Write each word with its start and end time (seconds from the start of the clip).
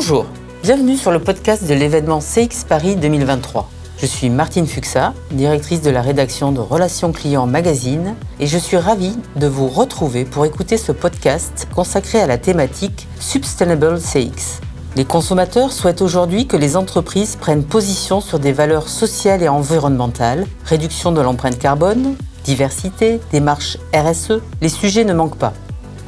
Bonjour, 0.00 0.26
bienvenue 0.62 0.96
sur 0.96 1.10
le 1.10 1.18
podcast 1.18 1.66
de 1.66 1.74
l'événement 1.74 2.20
CX 2.20 2.64
Paris 2.68 2.94
2023. 2.94 3.68
Je 3.98 4.06
suis 4.06 4.30
Martine 4.30 4.68
Fuxa, 4.68 5.12
directrice 5.32 5.82
de 5.82 5.90
la 5.90 6.02
rédaction 6.02 6.52
de 6.52 6.60
Relations 6.60 7.10
Clients 7.10 7.48
Magazine, 7.48 8.14
et 8.38 8.46
je 8.46 8.58
suis 8.58 8.76
ravie 8.76 9.16
de 9.34 9.48
vous 9.48 9.66
retrouver 9.66 10.24
pour 10.24 10.46
écouter 10.46 10.76
ce 10.76 10.92
podcast 10.92 11.66
consacré 11.74 12.20
à 12.20 12.28
la 12.28 12.38
thématique 12.38 13.08
Sustainable 13.18 13.98
CX. 13.98 14.60
Les 14.94 15.04
consommateurs 15.04 15.72
souhaitent 15.72 16.00
aujourd'hui 16.00 16.46
que 16.46 16.56
les 16.56 16.76
entreprises 16.76 17.34
prennent 17.34 17.64
position 17.64 18.20
sur 18.20 18.38
des 18.38 18.52
valeurs 18.52 18.88
sociales 18.88 19.42
et 19.42 19.48
environnementales, 19.48 20.46
réduction 20.64 21.10
de 21.10 21.22
l'empreinte 21.22 21.58
carbone, 21.58 22.14
diversité, 22.44 23.18
démarche 23.32 23.78
RSE, 23.92 24.42
les 24.60 24.68
sujets 24.68 25.04
ne 25.04 25.12
manquent 25.12 25.38
pas. 25.38 25.54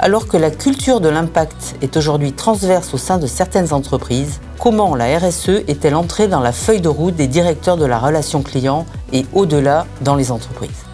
Alors 0.03 0.27
que 0.27 0.35
la 0.35 0.49
culture 0.49 0.99
de 0.99 1.09
l'impact 1.09 1.75
est 1.83 1.95
aujourd'hui 1.95 2.33
transverse 2.33 2.91
au 2.95 2.97
sein 2.97 3.19
de 3.19 3.27
certaines 3.27 3.71
entreprises, 3.71 4.39
comment 4.57 4.95
la 4.95 5.19
RSE 5.19 5.61
est-elle 5.67 5.93
entrée 5.93 6.27
dans 6.27 6.39
la 6.39 6.51
feuille 6.51 6.81
de 6.81 6.87
route 6.87 7.15
des 7.15 7.27
directeurs 7.27 7.77
de 7.77 7.85
la 7.85 7.99
relation 7.99 8.41
client 8.41 8.87
et 9.13 9.27
au-delà 9.31 9.85
dans 10.01 10.15
les 10.15 10.31
entreprises? 10.31 10.85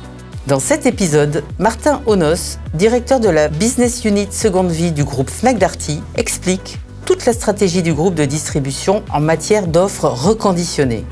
Dans 0.45 0.59
cet 0.59 0.85
épisode, 0.85 1.45
Martin 1.57 2.01
Onos, 2.05 2.59
directeur 2.73 3.21
de 3.21 3.29
la 3.29 3.47
Business 3.47 4.03
Unit 4.03 4.27
Seconde 4.29 4.71
Vie 4.71 4.91
du 4.91 5.05
groupe 5.05 5.29
Fnac 5.29 5.57
Darty, 5.57 6.01
explique 6.15 6.77
toute 7.05 7.25
la 7.25 7.31
stratégie 7.31 7.83
du 7.83 7.93
groupe 7.93 8.15
de 8.15 8.25
distribution 8.25 9.03
en 9.09 9.21
matière 9.21 9.67
d'offres 9.67 10.09
reconditionnées. 10.09 11.05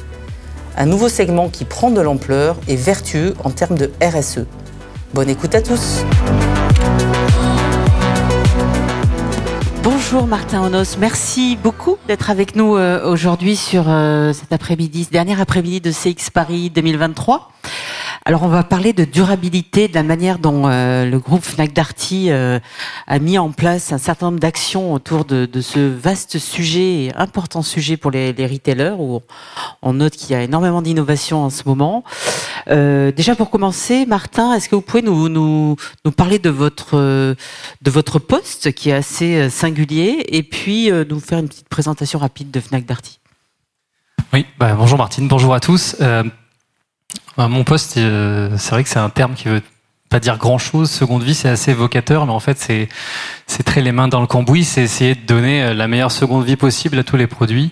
Un 0.77 0.85
nouveau 0.85 1.07
segment 1.07 1.47
qui 1.47 1.63
prend 1.63 1.91
de 1.91 2.01
l'ampleur 2.01 2.57
et 2.67 2.75
vertueux 2.75 3.35
en 3.45 3.51
termes 3.51 3.77
de 3.77 3.89
RSE. 4.03 4.47
Bonne 5.13 5.29
écoute 5.29 5.55
à 5.55 5.61
tous! 5.61 6.03
Bonjour 10.15 10.29
Martin 10.29 10.63
Onos, 10.63 10.95
merci 10.97 11.57
beaucoup 11.61 11.97
d'être 12.07 12.29
avec 12.29 12.55
nous 12.55 12.77
euh, 12.77 13.05
aujourd'hui 13.05 13.57
sur 13.57 13.89
euh, 13.89 14.31
cet 14.31 14.53
après-midi, 14.53 15.03
ce 15.03 15.09
dernier 15.09 15.37
après-midi 15.37 15.81
de 15.81 15.91
CX 15.91 16.29
Paris 16.33 16.69
2023. 16.69 17.51
Alors 18.27 18.41
on 18.41 18.47
va 18.47 18.63
parler 18.63 18.91
de 18.91 19.05
durabilité, 19.05 19.87
de 19.87 19.93
la 19.93 20.01
manière 20.01 20.39
dont 20.39 20.67
euh, 20.67 21.05
le 21.05 21.19
groupe 21.19 21.43
Fnac 21.43 21.73
Darty 21.73 22.31
euh, 22.31 22.59
a 23.05 23.19
mis 23.19 23.37
en 23.37 23.51
place 23.51 23.93
un 23.93 23.99
certain 23.99 24.25
nombre 24.31 24.39
d'actions 24.39 24.93
autour 24.93 25.25
de, 25.25 25.47
ce 25.61 25.77
vaste 25.77 26.39
sujet, 26.39 27.11
important 27.15 27.61
sujet 27.61 27.97
pour 27.97 28.09
les, 28.09 28.31
retailers, 28.31 28.95
où 28.97 29.21
on 29.83 29.93
note 29.93 30.13
qu'il 30.13 30.31
y 30.31 30.33
a 30.33 30.41
énormément 30.41 30.81
d'innovation 30.81 31.43
en 31.43 31.51
ce 31.51 31.61
moment. 31.67 32.03
Euh, 32.67 33.11
déjà 33.11 33.35
pour 33.35 33.51
commencer, 33.51 34.07
Martin, 34.07 34.55
est-ce 34.55 34.69
que 34.69 34.75
vous 34.75 34.81
pouvez 34.81 35.03
nous, 35.03 35.29
nous, 35.29 35.75
nous, 36.03 36.11
parler 36.11 36.39
de 36.39 36.49
votre, 36.49 36.95
de 36.97 37.91
votre 37.91 38.17
poste 38.17 38.71
qui 38.71 38.89
est 38.89 38.93
assez 38.93 39.51
singulier, 39.51 40.25
et 40.29 40.41
puis 40.41 40.89
nous 40.91 41.19
faire 41.19 41.37
une 41.37 41.47
petite 41.47 41.69
présentation 41.69 42.17
rapide 42.17 42.49
de 42.49 42.59
Fnac 42.59 42.87
Darty? 42.87 43.19
Oui, 44.33 44.47
bah, 44.57 44.73
bonjour 44.73 44.97
Martine, 44.97 45.27
bonjour 45.27 45.53
à 45.53 45.59
tous. 45.59 45.95
Bah, 47.37 47.47
mon 47.47 47.63
poste, 47.63 47.97
euh, 47.97 48.55
c'est 48.57 48.71
vrai 48.71 48.83
que 48.83 48.89
c'est 48.89 48.99
un 48.99 49.09
terme 49.09 49.33
qui 49.33 49.47
veut 49.47 49.61
pas 50.09 50.19
dire 50.19 50.37
grand 50.37 50.57
chose. 50.57 50.89
Seconde 50.89 51.23
vie, 51.23 51.35
c'est 51.35 51.49
assez 51.49 51.71
évocateur, 51.71 52.25
mais 52.25 52.31
en 52.31 52.39
fait, 52.39 52.57
c'est, 52.57 52.87
c'est 53.47 53.63
très 53.63 53.81
les 53.81 53.91
mains 53.91 54.07
dans 54.07 54.21
le 54.21 54.27
cambouis. 54.27 54.63
C'est 54.63 54.83
essayer 54.83 55.15
de 55.15 55.25
donner 55.25 55.63
euh, 55.63 55.73
la 55.73 55.87
meilleure 55.87 56.11
seconde 56.11 56.45
vie 56.45 56.55
possible 56.55 56.97
à 56.99 57.03
tous 57.03 57.17
les 57.17 57.27
produits 57.27 57.71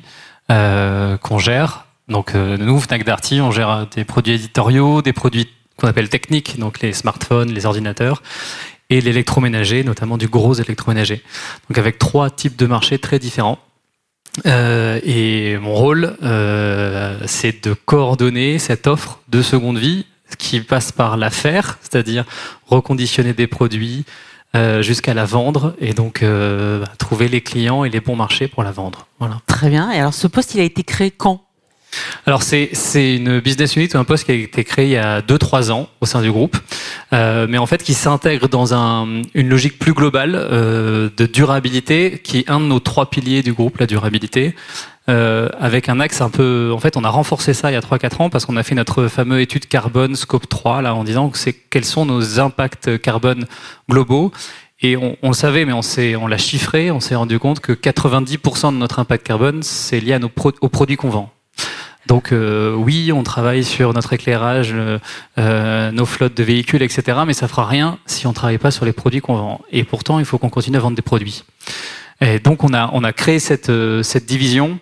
euh, 0.52 1.18
qu'on 1.18 1.40
gère. 1.40 1.86
Donc, 2.10 2.34
nous, 2.36 2.82
Fnac 2.82 3.06
Darty, 3.06 3.40
on 3.40 3.52
gère 3.52 3.88
des 3.88 4.04
produits 4.04 4.34
éditoriaux, 4.34 5.02
des 5.02 5.14
produits 5.14 5.48
qu'on 5.78 5.88
appelle 5.88 6.10
techniques, 6.10 6.60
donc 6.60 6.82
les 6.82 6.92
smartphones, 6.92 7.50
les 7.50 7.66
ordinateurs, 7.66 8.22
et 8.90 9.00
l'électroménager, 9.00 9.86
notamment 9.86 10.18
du 10.18 10.28
gros 10.28 10.54
électroménager. 10.54 11.24
Donc, 11.70 11.78
avec 11.78 12.00
trois 12.00 12.30
types 12.30 12.58
de 12.58 12.66
marchés 12.66 13.00
très 13.00 13.20
différents. 13.20 13.58
Euh, 14.46 15.00
et 15.04 15.58
mon 15.58 15.74
rôle, 15.74 16.18
euh, 16.24 17.20
c'est 17.26 17.66
de 17.66 17.74
coordonner 17.74 18.60
cette 18.60 18.88
offre 18.88 19.20
de 19.30 19.42
seconde 19.42 19.78
vie 19.78 20.06
qui 20.38 20.62
passe 20.62 20.92
par 20.92 21.18
l'affaire, 21.18 21.78
c'est-à-dire 21.82 22.26
reconditionner 22.66 23.34
des 23.34 23.46
produits 23.46 24.06
euh, 24.56 24.82
jusqu'à 24.82 25.14
la 25.14 25.26
vendre 25.26 25.76
et 25.80 25.94
donc 25.94 26.26
trouver 26.98 27.28
les 27.28 27.42
clients 27.42 27.84
et 27.84 27.90
les 27.90 28.00
bons 28.00 28.16
marchés 28.16 28.48
pour 28.48 28.64
la 28.64 28.72
vendre. 28.72 29.08
Voilà. 29.20 29.40
Très 29.46 29.70
bien. 29.70 29.92
Et 29.92 30.00
alors 30.00 30.14
ce 30.14 30.28
poste, 30.28 30.56
il 30.56 30.62
a 30.62 30.64
été 30.64 30.84
créé 30.84 31.12
quand? 31.12 31.44
Alors 32.26 32.44
c'est 32.44 32.72
une 33.16 33.40
business 33.40 33.76
unit 33.76 33.90
ou 33.94 33.98
un 33.98 34.04
poste 34.04 34.26
qui 34.26 34.32
a 34.32 34.36
été 34.36 34.64
créé 34.64 34.86
il 34.86 34.92
y 34.92 34.98
a 34.98 35.22
2-3 35.22 35.72
ans 35.72 35.90
au 36.02 36.06
sein 36.06 36.22
du 36.22 36.32
groupe, 36.32 36.58
euh, 37.12 37.48
mais 37.50 37.58
en 37.58 37.66
fait 37.66 37.84
qui 37.84 37.94
s'intègre 37.94 38.48
dans 38.48 38.74
un, 38.74 39.22
une 39.34 39.50
logique 39.50 39.80
plus 39.80 39.94
globale 39.94 40.36
euh, 40.36 41.10
de 41.16 41.26
durabilité, 41.26 42.20
qui 42.24 42.40
est 42.40 42.50
un 42.50 42.60
de 42.60 42.66
nos 42.66 42.80
trois 42.80 43.10
piliers 43.10 43.44
du 43.44 43.54
groupe, 43.54 43.78
la 43.78 43.88
durabilité. 43.88 44.56
Euh, 45.10 45.50
avec 45.60 45.90
un 45.90 46.00
axe 46.00 46.22
un 46.22 46.30
peu, 46.30 46.72
en 46.74 46.80
fait, 46.80 46.96
on 46.96 47.04
a 47.04 47.10
renforcé 47.10 47.54
ça 47.54 47.70
il 47.70 47.74
y 47.74 47.78
a 47.78 47.82
3-4 47.82 48.22
ans 48.22 48.30
parce 48.30 48.46
qu'on 48.46 48.56
a 48.56 48.64
fait 48.64 48.74
notre 48.74 49.08
fameux 49.08 49.42
étude 49.42 49.68
carbone 49.68 50.16
scope 50.16 50.48
3 50.48 50.82
là 50.82 50.96
en 50.96 51.04
disant 51.04 51.30
que 51.30 51.38
c'est 51.38 51.52
quels 51.52 51.84
sont 51.84 52.06
nos 52.06 52.40
impacts 52.40 53.02
carbone 53.02 53.46
globaux 53.90 54.32
et 54.84 54.98
on, 54.98 55.18
on, 55.22 55.30
le 55.30 55.34
savait, 55.34 55.66
mais 55.66 55.74
on, 55.74 55.82
on 56.22 56.28
l'a 56.28 56.38
chiffré, 56.38 56.92
on 56.92 57.00
s'est 57.00 57.16
rendu 57.16 57.40
compte 57.40 57.62
que 57.62 57.72
90% 57.72 58.74
de 58.74 58.78
notre 58.78 59.00
impact 59.00 59.26
carbone, 59.26 59.64
c'est 59.64 60.00
lié 60.00 60.14
à 60.14 60.20
nos 60.20 60.32
aux 60.62 60.70
produits 60.70 60.98
qu'on 60.98 61.10
vend. 61.10 61.34
Donc 62.08 62.32
euh, 62.32 62.76
oui, 62.76 63.12
on 63.14 63.24
travaille 63.24 63.64
sur 63.64 63.94
notre 63.94 64.14
éclairage, 64.14 64.76
euh, 65.38 65.92
nos 65.92 66.06
flottes 66.06 66.36
de 66.36 66.44
véhicules, 66.44 66.82
etc. 66.82 67.20
Mais 67.26 67.34
ça 67.34 67.48
fera 67.48 67.66
rien 67.66 67.98
si 68.06 68.28
on 68.28 68.34
travaille 68.34 68.58
pas 68.58 68.72
sur 68.72 68.86
les 68.86 68.94
produits 68.94 69.22
qu'on 69.22 69.36
vend. 69.36 69.62
Et 69.72 69.84
pourtant, 69.84 70.20
il 70.20 70.26
faut 70.26 70.38
qu'on 70.38 70.50
continue 70.50 70.78
à 70.78 70.82
vendre 70.82 70.96
des 70.96 71.02
produits. 71.02 71.44
Et 72.22 72.40
donc 72.40 72.64
on 72.64 72.74
a, 72.74 72.90
on 72.94 73.04
a 73.04 73.14
créé 73.14 73.40
cette, 73.40 73.70
euh, 73.70 74.04
cette 74.04 74.26
division 74.26 74.80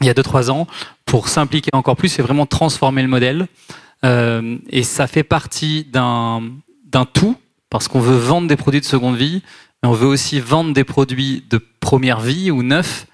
il 0.00 0.06
y 0.06 0.10
a 0.10 0.14
2-3 0.14 0.50
ans 0.50 0.66
pour 1.04 1.28
s'impliquer 1.28 1.70
encore 1.72 1.96
plus 1.96 2.18
et 2.18 2.22
vraiment 2.22 2.46
transformer 2.46 3.02
le 3.02 3.08
modèle. 3.08 3.48
Euh, 4.04 4.58
et 4.70 4.82
ça 4.82 5.06
fait 5.06 5.24
partie 5.24 5.84
d'un 5.84 6.40
tout, 7.12 7.36
parce 7.70 7.88
qu'on 7.88 8.00
veut 8.00 8.16
vendre 8.16 8.46
des 8.46 8.56
produits 8.56 8.80
de 8.80 8.86
seconde 8.86 9.16
vie, 9.16 9.42
mais 9.82 9.88
on 9.88 9.92
veut 9.92 10.06
aussi 10.06 10.40
vendre 10.40 10.72
des 10.72 10.84
produits 10.84 11.44
de 11.50 11.60
première 11.80 12.20
vie 12.20 12.50
ou 12.50 12.62
neufs 12.62 13.06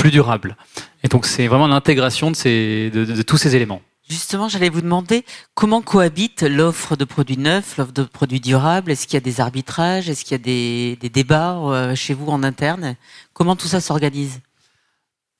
plus 0.00 0.10
durables. 0.10 0.56
Et 1.04 1.08
donc 1.08 1.26
c'est 1.26 1.46
vraiment 1.46 1.66
l'intégration 1.66 2.30
de, 2.30 2.36
ces, 2.36 2.90
de, 2.90 3.22
tous 3.22 3.36
ces 3.36 3.54
éléments. 3.54 3.82
Justement, 4.08 4.48
j'allais 4.48 4.70
vous 4.70 4.80
demander 4.80 5.24
comment 5.54 5.82
cohabite 5.82 6.42
l'offre 6.42 6.96
de 6.96 7.04
produits 7.04 7.36
neufs, 7.36 7.76
l'offre 7.76 7.92
de 7.92 8.02
produits 8.02 8.40
durables? 8.40 8.90
Est-ce 8.90 9.06
qu'il 9.06 9.14
y 9.14 9.18
a 9.18 9.20
des 9.20 9.40
arbitrages? 9.40 10.08
Est-ce 10.08 10.24
qu'il 10.24 10.32
y 10.32 10.40
a 10.40 10.42
des, 10.42 10.96
des 11.00 11.10
débats 11.10 11.58
euh, 11.58 11.94
chez 11.94 12.14
vous 12.14 12.28
en 12.28 12.42
interne? 12.42 12.96
Comment 13.34 13.54
tout 13.54 13.68
ça 13.68 13.80
s'organise? 13.80 14.40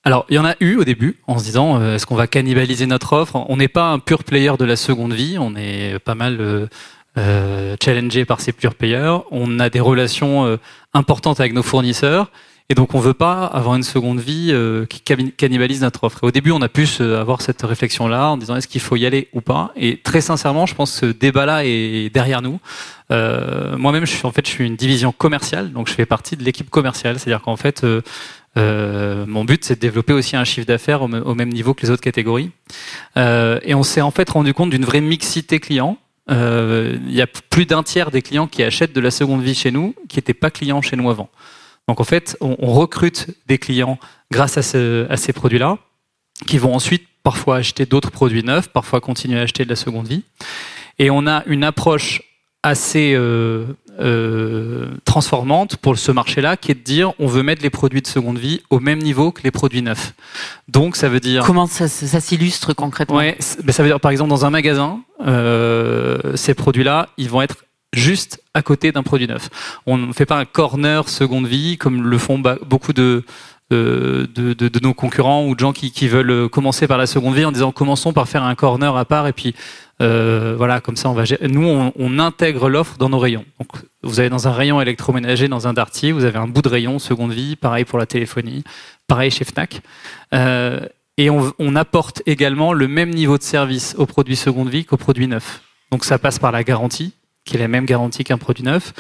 Alors, 0.05 0.25
il 0.29 0.37
y 0.37 0.39
en 0.39 0.45
a 0.45 0.55
eu 0.61 0.77
au 0.77 0.85
début, 0.85 1.19
en 1.27 1.39
se 1.39 1.45
disant, 1.45 1.81
euh, 1.81 1.97
est-ce 1.97 2.07
qu'on 2.07 2.15
va 2.15 2.27
cannibaliser 2.27 2.87
notre 2.87 3.15
offre? 3.15 3.45
On 3.49 3.57
n'est 3.57 3.69
pas 3.69 3.91
un 3.91 3.99
pur 3.99 4.25
player 4.25 4.53
de 4.59 4.65
la 4.65 4.77
seconde 4.77 5.15
vie, 5.15 5.37
on 5.39 5.57
est 5.57 5.99
pas 5.99 6.15
mal 6.15 6.41
euh, 6.41 6.67
euh 7.19 7.77
challengé 7.83 8.25
par 8.25 8.41
ces 8.41 8.53
pure 8.53 8.75
players. 8.77 9.19
On 9.31 9.59
a 9.59 9.69
des 9.69 9.81
relations 9.81 10.59
importantes 10.95 11.41
avec 11.41 11.55
nos 11.55 11.65
fournisseurs. 11.65 12.31
Et 12.71 12.75
donc, 12.75 12.95
on 12.95 13.01
veut 13.01 13.15
pas 13.15 13.47
avoir 13.47 13.75
une 13.75 13.83
seconde 13.83 14.21
vie 14.21 14.51
euh, 14.53 14.87
qui 14.87 15.01
cannibalise 15.01 15.83
notre 15.83 16.05
offre. 16.05 16.23
Au 16.23 16.31
début, 16.31 16.53
on 16.53 16.63
a 16.63 16.69
pu 16.69 16.87
avoir 17.01 17.43
cette 17.43 17.61
réflexion-là 17.63 18.31
en 18.31 18.37
disant 18.37 18.55
est-ce 18.55 18.69
qu'il 18.69 18.81
faut 18.81 18.95
y 18.95 19.07
aller 19.07 19.27
ou 19.33 19.41
pas? 19.41 19.73
Et 19.75 19.97
très 19.97 20.21
sincèrement, 20.21 20.67
je 20.67 20.77
pense 20.77 20.93
que 20.93 21.09
ce 21.09 21.13
débat-là 21.13 21.65
est 21.65 22.15
derrière 22.15 22.43
nous. 22.43 22.61
Euh, 23.11 23.77
Moi-même, 23.77 24.07
je 24.07 24.15
suis 24.45 24.65
une 24.65 24.77
division 24.77 25.11
commerciale, 25.11 25.73
donc 25.73 25.89
je 25.89 25.95
fais 25.95 26.07
partie 26.07 26.37
de 26.37 26.45
l'équipe 26.45 26.71
commerciale. 26.71 27.19
C'est-à-dire 27.19 27.43
qu'en 27.43 27.57
fait, 27.57 27.83
euh, 27.83 28.03
euh 28.57 29.27
mon 29.27 29.45
but, 29.45 29.65
c'est 29.65 29.75
de 29.75 29.81
développer 29.81 30.13
aussi 30.13 30.37
un 30.37 30.45
chiffre 30.45 30.69
d'affaires 30.69 31.03
au, 31.03 31.35
même 31.35 31.49
niveau 31.49 31.75
que 31.75 31.83
les 31.83 31.91
autres 31.91 32.03
catégories. 32.03 32.53
Euh, 33.17 33.59
et 33.65 33.75
on 33.75 33.83
s'est 33.83 34.01
en 34.01 34.13
fait 34.13 34.31
rendu 34.31 34.55
compte 34.55 34.71
d'une 34.71 34.85
vraie 34.85 35.01
mixité 35.01 35.59
client. 35.59 35.99
Il 36.29 37.13
y 37.13 37.21
a 37.21 37.27
plus 37.27 37.67
d'un 37.67 37.83
tiers 37.83 38.13
des 38.13 38.23
clients 38.23 38.47
qui 38.47 38.63
achètent 38.63 38.93
de 38.93 39.01
la 39.01 39.11
seconde 39.11 39.43
vie 39.43 39.57
chez 39.57 39.73
nous 39.73 39.97
qui 40.09 40.19
n'étaient 40.19 40.35
pas 40.35 40.53
clients 40.53 40.81
chez 40.81 40.95
nous 40.95 41.11
avant. 41.11 41.29
Donc 41.91 41.99
en 42.01 42.05
fait, 42.05 42.37
on, 42.41 42.73
recrute 42.73 43.27
des 43.49 43.59
clients 43.59 43.99
grâce 44.31 44.57
à, 44.57 44.63
ces 44.63 45.33
produits-là, 45.33 45.77
qui 46.47 46.57
vont 46.57 46.73
ensuite 46.73 47.03
parfois 47.25 47.57
acheter 47.57 47.85
d'autres 47.85 48.13
produits 48.13 48.45
neufs, 48.45 48.69
parfois 48.69 49.01
continuer 49.01 49.41
à 49.41 49.43
acheter 49.43 49.65
de 49.65 49.71
la 49.71 49.75
seconde 49.75 50.07
vie. 50.07 50.23
Et 51.01 51.11
on 51.11 51.27
a 51.27 51.43
une 51.47 51.65
approche 51.65 52.23
assez 52.63 53.13
euh, 53.15 53.67
euh, 53.99 54.87
transformante 55.05 55.79
pour 55.79 55.99
ce 55.99 56.13
marché-là, 56.13 56.57
qui 56.57 56.71
est 56.71 56.77
de 56.77 56.85
dire 56.85 57.13
on 57.19 57.27
veut 57.27 57.43
mettre 57.43 57.65
les 57.65 57.71
produits 57.71 58.03
de 58.03 58.07
seconde 58.07 58.39
vie 58.39 58.63
au 58.71 58.79
même 58.79 59.01
niveau 59.01 59.33
que 59.33 59.43
les 59.43 59.51
produits 59.51 59.83
neufs. 59.83 60.15
Donc 60.69 60.95
ça 60.95 61.09
veut 61.09 61.19
dire 61.19 61.43
comment 61.45 61.67
ça, 61.67 61.89
s'illustre 61.89 62.73
concrètement? 62.73 63.17
Ouais, 63.17 63.37
ben, 63.65 63.73
ça 63.73 63.83
veut 63.83 63.89
dire 63.89 63.99
par 63.99 64.13
exemple 64.13 64.31
dans 64.31 64.45
un 64.45 64.51
magasin, 64.51 65.01
euh, 65.27 66.37
ces 66.37 66.55
produits-là, 66.55 67.09
ils 67.17 67.29
vont 67.29 67.43
être 67.43 67.65
juste 67.93 68.43
à 68.55 68.63
côté 68.63 68.93
d'un 68.93 69.03
produit 69.03 69.27
neuf. 69.27 69.49
On 69.87 69.99
ne 69.99 70.13
fait 70.13 70.27
pas 70.27 70.39
un 70.39 70.45
corner 70.45 71.09
seconde 71.09 71.47
vie 71.47 71.77
comme 71.79 72.03
le 72.03 72.19
font 72.19 72.41
beaucoup 72.67 72.93
de 72.93 73.25
de, 73.71 74.81
nos 74.83 74.95
concurrents 74.95 75.47
ou 75.47 75.55
de 75.55 75.61
gens 75.61 75.73
qui, 75.73 75.93
qui, 75.93 76.09
veulent 76.09 76.49
commencer 76.49 76.89
par 76.89 76.99
la 76.99 77.07
seconde 77.07 77.37
vie 77.37 77.45
en 77.45 77.53
disant 77.53 77.71
commençons 77.71 78.13
par 78.13 78.29
faire 78.29 78.43
un 78.43 78.57
corner 78.57 78.97
à 78.97 79.05
part 79.05 79.29
et 79.29 79.33
puis 79.33 79.55
euh, 80.01 80.55
voilà, 80.57 80.81
comme 80.81 80.97
ça 80.97 81.11
on 81.11 81.13
va 81.13 81.25
Nous, 81.43 81.93
on, 81.95 82.19
intègre 82.19 82.69
l'offre 82.69 82.97
dans 82.97 83.11
nos 83.11 83.19
rayons. 83.19 83.45
Donc, 83.59 83.69
vous 84.03 84.19
avez 84.19 84.31
dans 84.31 84.49
un 84.49 84.53
rayon 84.53 84.81
électroménager, 84.81 85.49
dans 85.49 85.69
un 85.69 85.75
Darty, 85.75 86.13
vous 86.13 86.25
avez 86.25 86.39
un 86.39 86.47
bout 86.47 86.63
de 86.63 86.69
rayon 86.69 86.99
seconde 86.99 87.33
vie, 87.33 87.55
pareil 87.57 87.85
pour 87.85 87.99
la 87.99 88.07
téléphonie, 88.07 88.65
pareil 89.07 89.31
chez 89.31 89.45
Fnac. 89.45 89.83
Euh, 90.33 90.81
et 91.19 91.29
on, 91.29 91.53
on, 91.59 91.77
apporte 91.77 92.23
également 92.25 92.73
le 92.73 92.89
même 92.89 93.11
niveau 93.11 93.37
de 93.37 93.43
service 93.43 93.95
aux 93.99 94.07
produits 94.07 94.37
seconde 94.37 94.71
vie 94.71 94.87
qu'aux 94.87 94.97
produits 94.97 95.29
neufs. 95.29 95.61
Donc 95.91 96.05
ça 96.05 96.19
passe 96.19 96.39
par 96.39 96.53
la 96.53 96.65
garantie, 96.65 97.13
qui 97.45 97.57
est 97.57 97.59
la 97.59 97.69
même 97.69 97.87
garantie 97.87 98.25
qu'un 98.25 98.39
produit 98.39 98.65
neuf. 98.65 98.93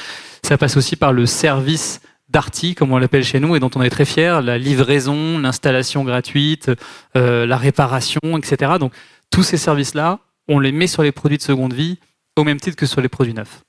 Ça 0.42 0.58
passe 0.58 0.76
aussi 0.76 0.96
par 0.96 1.12
le 1.12 1.26
service 1.26 2.00
Darty, 2.30 2.74
comme 2.74 2.92
on 2.92 2.98
l'appelle 2.98 3.24
chez 3.24 3.40
nous, 3.40 3.56
et 3.56 3.60
dont 3.60 3.70
on 3.74 3.82
est 3.82 3.90
très 3.90 4.04
fier, 4.04 4.40
la 4.40 4.56
livraison, 4.56 5.38
l'installation 5.38 6.04
gratuite, 6.04 6.70
euh, 7.16 7.44
la 7.44 7.56
réparation, 7.56 8.20
etc. 8.38 8.72
Donc 8.78 8.92
tous 9.30 9.42
ces 9.42 9.56
services-là, 9.56 10.20
on 10.48 10.60
les 10.60 10.72
met 10.72 10.86
sur 10.86 11.02
les 11.02 11.12
produits 11.12 11.38
de 11.38 11.42
seconde 11.42 11.74
vie 11.74 11.98
au 12.36 12.44
même 12.44 12.60
titre 12.60 12.76
que 12.76 12.86
sur 12.86 13.00
les 13.00 13.08
produits 13.08 13.34
neufs. 13.34 13.62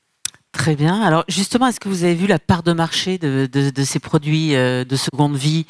Très 0.51 0.75
bien. 0.75 1.01
Alors 1.01 1.23
justement, 1.27 1.67
est-ce 1.67 1.79
que 1.79 1.89
vous 1.89 2.03
avez 2.03 2.13
vu 2.13 2.27
la 2.27 2.37
part 2.37 2.61
de 2.61 2.73
marché 2.73 3.17
de, 3.17 3.71
ces 3.83 3.99
produits 3.99 4.55
euh, 4.55 4.83
de 4.83 4.95
seconde 4.95 5.35
vie 5.35 5.65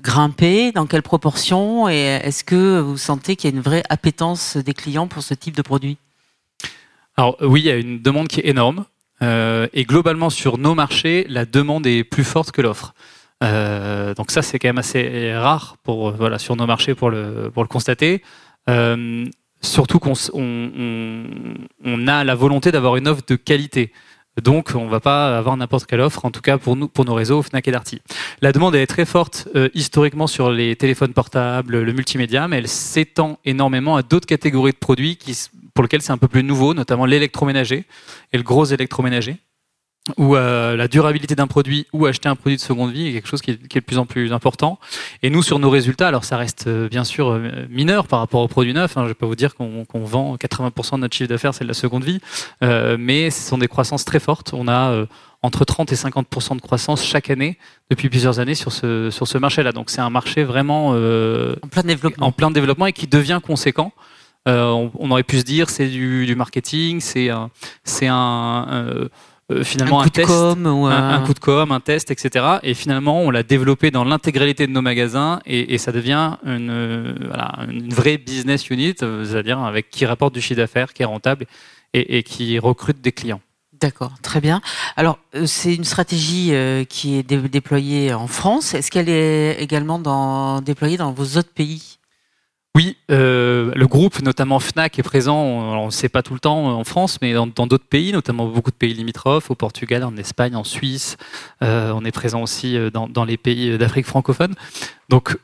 grimper 0.00 0.72
Dans 0.72 0.86
quelle 0.86 1.02
proportion? 1.02 1.88
Et 1.88 2.20
est-ce 2.24 2.42
que 2.42 2.80
vous 2.80 2.96
sentez 2.96 3.36
qu'il 3.36 3.50
y 3.50 3.52
a 3.52 3.56
une 3.56 3.62
vraie 3.62 3.84
appétence 3.88 4.56
des 4.56 4.74
clients 4.74 5.06
pour 5.06 5.22
ce 5.22 5.34
type 5.34 5.54
de 5.56 5.62
produit? 5.62 5.96
Alors 7.22 7.36
oui, 7.40 7.60
il 7.60 7.66
y 7.66 7.70
a 7.70 7.76
une 7.76 8.02
demande 8.02 8.26
qui 8.26 8.40
est 8.40 8.48
énorme. 8.48 8.84
Euh, 9.22 9.68
et 9.72 9.84
globalement, 9.84 10.28
sur 10.28 10.58
nos 10.58 10.74
marchés, 10.74 11.24
la 11.28 11.44
demande 11.44 11.86
est 11.86 12.02
plus 12.02 12.24
forte 12.24 12.50
que 12.50 12.60
l'offre. 12.60 12.94
Euh, 13.44 14.12
donc 14.14 14.32
ça, 14.32 14.42
c'est 14.42 14.58
quand 14.58 14.70
même 14.70 14.78
assez 14.78 15.32
rare 15.32 15.76
pour 15.84 16.08
euh, 16.08 16.14
voilà 16.18 16.40
sur 16.40 16.56
nos 16.56 16.66
marchés 16.66 16.96
pour 16.96 17.10
le 17.10 17.52
constater. 17.68 18.24
surtout 19.60 20.00
qu'on 20.00 20.14
on, 20.34 22.08
a 22.08 22.24
la 22.24 22.34
volonté 22.34 22.72
d'avoir 22.72 22.96
une 22.96 23.06
offre 23.06 23.22
de 23.24 23.36
qualité. 23.36 23.92
Donc, 24.40 24.72
on 24.74 24.86
ne 24.86 24.90
va 24.90 25.00
pas 25.00 25.36
avoir 25.36 25.56
n'importe 25.56 25.86
quelle 25.86 26.00
offre, 26.00 26.24
en 26.24 26.30
tout 26.30 26.40
cas 26.40 26.56
pour 26.58 26.76
nos 26.76 27.14
réseaux 27.14 27.42
Fnac 27.42 27.66
et 27.68 27.70
Darty. 27.70 28.00
La 28.40 28.52
demande 28.52 28.74
est 28.74 28.86
très 28.86 29.04
forte 29.04 29.48
historiquement 29.74 30.26
sur 30.26 30.50
les 30.50 30.76
téléphones 30.76 31.12
portables, 31.12 31.82
le 31.82 31.92
multimédia, 31.92 32.48
mais 32.48 32.58
elle 32.58 32.68
s'étend 32.68 33.38
énormément 33.44 33.96
à 33.96 34.02
d'autres 34.02 34.26
catégories 34.26 34.72
de 34.72 34.78
produits 34.78 35.18
pour 35.74 35.82
lequel 35.82 36.02
c'est 36.02 36.12
un 36.12 36.18
peu 36.18 36.28
plus 36.28 36.44
nouveau, 36.44 36.72
notamment 36.72 37.04
l'électroménager 37.04 37.84
et 38.32 38.36
le 38.36 38.42
gros 38.42 38.64
électroménager, 38.64 39.36
où 40.18 40.34
euh, 40.34 40.76
la 40.76 40.88
durabilité 40.88 41.36
d'un 41.36 41.46
produit 41.46 41.86
ou 41.92 42.06
acheter 42.06 42.28
un 42.28 42.34
produit 42.34 42.56
de 42.56 42.60
seconde 42.60 42.90
vie 42.90 43.06
est 43.06 43.12
quelque 43.12 43.28
chose 43.28 43.40
qui 43.40 43.52
est, 43.52 43.68
qui 43.68 43.78
est, 43.78 43.80
de 43.80 43.86
plus 43.86 43.98
en 43.98 44.06
plus 44.06 44.32
important. 44.32 44.80
Et 45.22 45.30
nous, 45.30 45.42
sur 45.42 45.60
nos 45.60 45.70
résultats, 45.70 46.08
alors 46.08 46.24
ça 46.24 46.36
reste 46.36 46.66
euh, 46.66 46.88
bien 46.88 47.04
sûr 47.04 47.30
euh, 47.30 47.66
mineur 47.70 48.08
par 48.08 48.18
rapport 48.18 48.40
aux 48.40 48.48
produits 48.48 48.74
neufs. 48.74 48.96
Hein, 48.96 49.06
je 49.06 49.12
peux 49.12 49.26
vous 49.26 49.36
dire 49.36 49.54
qu'on 49.54 49.84
vend 49.94 50.34
80% 50.36 50.96
de 50.96 50.96
notre 50.98 51.14
chiffre 51.14 51.28
d'affaires, 51.28 51.54
c'est 51.54 51.64
de 51.64 51.68
la 51.68 51.74
seconde 51.74 52.02
vie, 52.02 52.20
euh, 52.64 52.96
mais 52.98 53.30
ce 53.30 53.48
sont 53.48 53.58
des 53.58 53.68
croissances 53.68 54.04
très 54.04 54.18
fortes. 54.18 54.52
On 54.54 54.66
a 54.66 55.06
entre 55.42 55.64
30 55.64 55.92
et 55.92 55.96
50% 55.96 56.56
de 56.56 56.60
croissance 56.60 57.04
chaque 57.04 57.30
année 57.30 57.58
depuis 57.90 58.08
plusieurs 58.08 58.40
années 58.40 58.54
sur 58.54 58.72
ce, 58.72 59.10
sur 59.10 59.28
ce 59.28 59.38
marché-là. 59.38 59.70
Donc 59.70 59.90
c'est 59.90 60.00
un 60.00 60.10
marché 60.10 60.42
vraiment 60.42 60.90
en 60.90 61.68
plein 61.68 61.82
développement, 61.84 62.26
en 62.26 62.32
plein 62.32 62.50
développement 62.50 62.86
et 62.86 62.92
qui 62.92 63.06
devient 63.06 63.40
conséquent. 63.44 63.92
On, 64.46 65.10
aurait 65.10 65.22
pu 65.22 65.38
se 65.38 65.44
dire 65.44 65.70
c'est 65.70 65.86
du, 65.86 66.34
marketing, 66.36 67.00
c'est 67.00 67.30
un, 67.30 67.50
c'est 67.84 68.08
un 68.08 69.08
euh, 69.52 69.60
euh, 69.60 69.64
finalement 69.64 70.00
un, 70.00 70.04
coup 70.04 70.20
de 70.20 70.24
com 70.24 70.66
ou 70.66 70.86
un... 70.86 71.20
coup 71.20 71.34
de 71.34 71.38
com, 71.38 71.72
un 71.72 71.80
test, 71.80 72.10
etc. 72.10 72.58
Et 72.62 72.74
finalement, 72.74 73.20
on 73.20 73.30
l'a 73.30 73.42
développé 73.42 73.90
dans 73.90 74.04
l'intégralité 74.04 74.66
de 74.66 74.72
nos 74.72 74.82
magasins 74.82 75.40
et, 75.46 75.78
ça 75.78 75.92
devient 75.92 76.36
une, 76.44 77.16
une 77.68 77.92
vraie 77.92 78.18
business 78.18 78.70
unit, 78.70 78.94
c'est-à-dire 78.98 79.58
avec 79.60 79.90
qui 79.90 80.06
rapporte 80.06 80.34
du 80.34 80.40
chiffre 80.40 80.60
d'affaires, 80.60 80.92
qui 80.92 81.02
est 81.02 81.06
rentable 81.06 81.46
et, 81.92 82.22
qui 82.22 82.58
recrute 82.58 83.00
des 83.00 83.12
clients. 83.12 83.40
D'accord, 83.80 84.12
très 84.22 84.40
bien. 84.40 84.60
Alors, 84.96 85.18
c'est 85.44 85.74
une 85.74 85.84
stratégie 85.84 86.52
qui 86.88 87.16
est 87.16 87.22
déployée 87.24 88.14
en 88.14 88.28
France. 88.28 88.74
Est-ce 88.74 88.90
qu'elle 88.92 89.08
est 89.08 89.60
également 89.60 89.98
dans, 89.98 90.60
déployée 90.60 90.96
dans 90.96 91.12
vos 91.12 91.36
autres 91.36 91.52
pays? 91.52 91.98
Oui, 92.74 92.96
euh, 93.10 93.70
le 93.74 93.86
groupe, 93.86 94.22
notamment 94.22 94.58
Fnac, 94.58 94.98
est 94.98 95.02
présent, 95.02 95.36
on 95.36 95.86
ne 95.86 95.90
sait 95.90 96.08
pas 96.08 96.22
tout 96.22 96.32
le 96.32 96.40
temps 96.40 96.78
en 96.78 96.84
France, 96.84 97.18
mais 97.20 97.34
dans 97.34 97.66
d'autres 97.66 97.86
pays, 97.86 98.12
notamment 98.12 98.46
beaucoup 98.46 98.70
de 98.70 98.76
pays 98.76 98.94
limitrophes, 98.94 99.50
au 99.50 99.54
Portugal, 99.54 100.02
en 100.04 100.16
Espagne, 100.16 100.56
en 100.56 100.64
Suisse. 100.64 101.18
Euh, 101.62 101.92
on 101.94 102.02
est 102.06 102.12
présent 102.12 102.40
aussi 102.40 102.78
euh, 102.78 102.90
dans, 102.90 103.08
dans 103.08 103.26
les 103.26 103.36
pays 103.36 103.76
d'Afrique 103.76 104.06
francophone. 104.06 104.54
Donc 105.10 105.36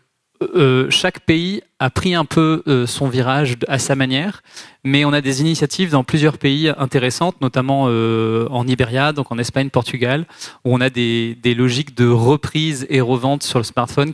euh, 0.43 0.89
chaque 0.91 1.21
pays 1.21 1.63
a 1.81 1.91
pris 1.91 2.15
un 2.15 2.25
peu 2.25 2.63
euh, 2.69 2.87
son 2.87 3.09
virage 3.09 3.57
à 3.67 3.79
sa 3.79 3.97
manière, 3.97 4.43
mais 4.85 5.05
on 5.05 5.13
a 5.13 5.21
des 5.21 5.41
initiatives 5.41 5.91
dans 5.91 6.05
plusieurs 6.05 6.39
pays 6.39 6.73
intéressantes, 6.79 7.41
notamment 7.41 7.87
euh, 7.89 8.47
en 8.51 8.67
Iberia, 8.67 9.13
donc 9.13 9.33
en 9.33 9.39
Espagne, 9.39 9.71
Portugal, 9.71 10.27
où 10.65 10.75
on 10.75 10.81
a 10.81 10.91
des, 10.91 11.37
logiques 11.57 11.97
de 11.97 12.09
reprise 12.09 12.87
et 12.89 13.01
revente 13.01 13.43
sur 13.43 13.59
le 13.59 13.65
smartphone 13.65 14.13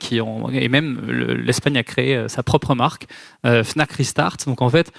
et 0.53 0.69
même 0.69 1.01
l'Espagne 1.11 1.77
a 1.77 1.83
créé 1.83 2.27
sa 2.29 2.43
propre 2.43 2.75
marque, 2.75 3.07
Fnac 3.45 3.93
Restart. 3.93 4.37
Donc 4.47 4.63
en 4.63 4.71
fait, 4.71 4.93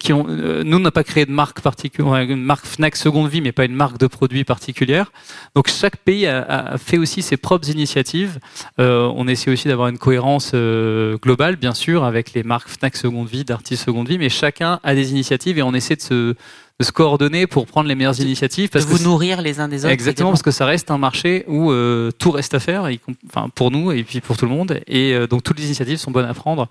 qui 0.00 0.12
ont, 0.12 0.26
euh, 0.28 0.62
nous, 0.64 0.78
on 0.78 0.80
n'a 0.80 0.90
pas 0.90 1.04
créé 1.04 1.26
de 1.26 1.30
marque 1.30 1.60
particulière, 1.60 2.14
une 2.14 2.42
marque 2.42 2.66
Fnac 2.66 2.96
seconde 2.96 3.28
vie, 3.28 3.40
mais 3.40 3.52
pas 3.52 3.64
une 3.64 3.74
marque 3.74 3.98
de 3.98 4.06
produit 4.06 4.44
particulière. 4.44 5.12
Donc 5.54 5.68
chaque 5.68 5.96
pays 5.98 6.26
a, 6.26 6.42
a 6.42 6.78
fait 6.78 6.98
aussi 6.98 7.22
ses 7.22 7.36
propres 7.36 7.68
initiatives. 7.70 8.38
Euh, 8.80 9.10
on 9.14 9.28
essaie 9.28 9.50
aussi 9.50 9.68
d'avoir 9.68 9.88
une 9.88 9.98
cohérence 9.98 10.52
euh, 10.54 11.16
globale, 11.18 11.56
bien 11.56 11.74
sûr, 11.74 12.04
avec 12.04 12.32
les 12.32 12.42
marques 12.42 12.68
Fnac 12.68 12.96
seconde 12.96 13.28
vie, 13.28 13.44
Darty 13.44 13.76
seconde 13.76 14.08
vie, 14.08 14.18
mais 14.18 14.28
chacun 14.28 14.80
a 14.82 14.94
des 14.94 15.10
initiatives 15.12 15.58
et 15.58 15.62
on 15.62 15.74
essaie 15.74 15.96
de 15.96 16.02
se 16.02 16.34
de 16.80 16.84
se 16.84 16.90
coordonner 16.90 17.46
pour 17.46 17.66
prendre 17.66 17.88
les 17.88 17.94
meilleures 17.94 18.20
initiatives. 18.20 18.68
Parce 18.68 18.86
de 18.86 18.90
vous 18.90 19.04
nourrir 19.04 19.40
les 19.40 19.60
uns 19.60 19.68
des 19.68 19.84
autres. 19.84 19.92
Exactement, 19.92 20.30
parce 20.30 20.42
que 20.42 20.50
ça 20.50 20.66
reste 20.66 20.90
un 20.90 20.98
marché 20.98 21.44
où 21.46 21.70
euh, 21.70 22.10
tout 22.18 22.32
reste 22.32 22.54
à 22.54 22.58
faire, 22.58 22.88
enfin, 23.28 23.48
pour 23.54 23.70
nous 23.70 23.92
et 23.92 24.02
puis 24.02 24.20
pour 24.20 24.36
tout 24.36 24.44
le 24.44 24.50
monde. 24.50 24.80
Et 24.88 25.14
euh, 25.14 25.28
donc 25.28 25.44
toutes 25.44 25.58
les 25.58 25.66
initiatives 25.66 25.98
sont 25.98 26.10
bonnes 26.10 26.26
à 26.26 26.34
prendre. 26.34 26.68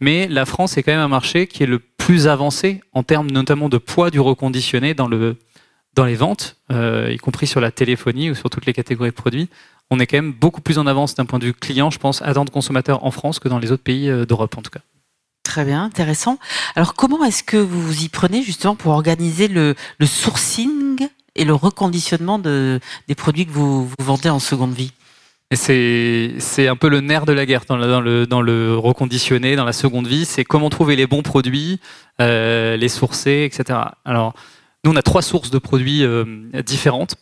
Mais 0.00 0.26
la 0.26 0.44
France 0.44 0.76
est 0.76 0.82
quand 0.82 0.92
même 0.92 1.00
un 1.00 1.08
marché 1.08 1.46
qui 1.46 1.62
est 1.62 1.66
le 1.66 1.78
plus 2.04 2.28
avancé 2.28 2.82
en 2.92 3.02
termes 3.02 3.30
notamment 3.30 3.70
de 3.70 3.78
poids 3.78 4.10
du 4.10 4.20
reconditionné 4.20 4.92
dans, 4.92 5.08
le, 5.08 5.38
dans 5.94 6.04
les 6.04 6.16
ventes, 6.16 6.58
euh, 6.70 7.10
y 7.10 7.16
compris 7.16 7.46
sur 7.46 7.62
la 7.62 7.70
téléphonie 7.70 8.30
ou 8.30 8.34
sur 8.34 8.50
toutes 8.50 8.66
les 8.66 8.74
catégories 8.74 9.08
de 9.08 9.14
produits. 9.14 9.48
On 9.90 9.98
est 9.98 10.06
quand 10.06 10.18
même 10.18 10.32
beaucoup 10.32 10.60
plus 10.60 10.76
en 10.76 10.86
avance 10.86 11.14
d'un 11.14 11.24
point 11.24 11.38
de 11.38 11.46
vue 11.46 11.54
client, 11.54 11.90
je 11.90 11.98
pense, 11.98 12.20
attente 12.20 12.50
consommateur 12.50 13.04
en 13.06 13.10
France 13.10 13.38
que 13.38 13.48
dans 13.48 13.58
les 13.58 13.72
autres 13.72 13.82
pays 13.82 14.12
d'Europe 14.26 14.58
en 14.58 14.60
tout 14.60 14.70
cas. 14.70 14.80
Très 15.44 15.64
bien, 15.64 15.82
intéressant. 15.82 16.38
Alors 16.76 16.92
comment 16.92 17.24
est-ce 17.24 17.42
que 17.42 17.56
vous 17.56 17.80
vous 17.80 18.02
y 18.02 18.10
prenez 18.10 18.42
justement 18.42 18.76
pour 18.76 18.92
organiser 18.92 19.48
le, 19.48 19.74
sourcing 20.04 21.08
et 21.36 21.46
le 21.46 21.54
reconditionnement 21.54 22.38
de, 22.38 22.80
des 23.08 23.14
produits 23.14 23.46
que 23.46 23.52
vous 23.52 23.90
vendez 23.98 24.28
en 24.28 24.40
seconde 24.40 24.74
vie? 24.74 24.92
C'est 25.52 26.68
un 26.68 26.76
peu 26.76 26.88
le 26.88 27.00
nerf 27.00 27.26
de 27.26 27.32
la 27.32 27.46
guerre 27.46 27.64
dans, 27.68 27.76
le, 27.76 28.26
dans 28.26 28.40
reconditionné, 28.80 29.56
dans 29.56 29.64
la 29.64 29.72
seconde 29.72 30.06
vie. 30.06 30.24
C'est 30.24 30.44
comment 30.44 30.70
trouver 30.70 30.96
les 30.96 31.06
bons 31.06 31.22
produits, 31.22 31.80
euh, 32.20 32.76
les 32.76 32.88
sourcer, 32.88 33.44
etc. 33.44 33.78
Alors, 34.04 34.34
nous, 34.84 34.92
on 34.92 34.96
a 34.96 35.02
trois 35.02 35.22
sources 35.22 35.50
de 35.50 35.58
produits 35.58 36.04
euh, 36.04 36.24
différentes. 36.64 37.16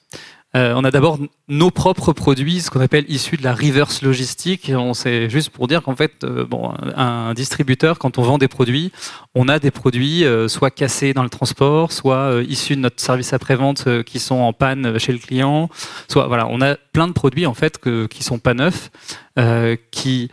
Euh, 0.55 0.75
on 0.77 0.85
a 0.85 0.91
d'abord 0.91 1.19
nos 1.49 1.71
propres 1.71 2.13
produits, 2.13 2.61
ce 2.61 2.71
qu'on 2.71 2.81
appelle 2.81 3.07
issus 3.09 3.39
de 3.39 3.43
la 3.43 3.55
reverse 3.55 4.03
logistique. 4.03 4.71
On 4.75 4.93
sait 4.93 5.31
juste 5.31 5.49
pour 5.49 5.67
dire 5.67 5.83
qu'en 5.83 5.97
fait, 5.97 6.25
euh, 6.25 6.45
bon, 6.45 6.75
un 6.95 7.33
distributeur, 7.33 7.99
quand 7.99 8.19
on 8.19 8.23
vend 8.23 8.37
des 8.37 8.49
produits, 8.49 8.93
on 9.35 9.49
a 9.49 9.59
des 9.59 9.71
produits 9.71 10.25
euh, 10.25 10.49
soit 10.49 10.71
cassés 10.71 11.15
dans 11.15 11.23
le 11.23 11.31
transport, 11.31 11.93
soit 11.93 12.43
issus 12.47 12.77
de 12.77 12.81
notre 12.81 13.01
service 13.01 13.33
après-vente 13.33 14.03
qui 14.05 14.19
sont 14.19 14.37
en 14.37 14.53
panne 14.53 14.99
chez 14.99 15.13
le 15.13 15.19
client, 15.19 15.71
soit 16.09 16.27
voilà, 16.27 16.47
on 16.51 16.61
a 16.61 16.77
plein 16.93 17.09
de 17.09 17.13
produits 17.13 17.47
en 17.47 17.55
fait 17.55 17.81
qui 18.09 18.23
sont 18.23 18.39
pas 18.39 18.55
neufs, 18.55 18.91
qui 19.91 20.31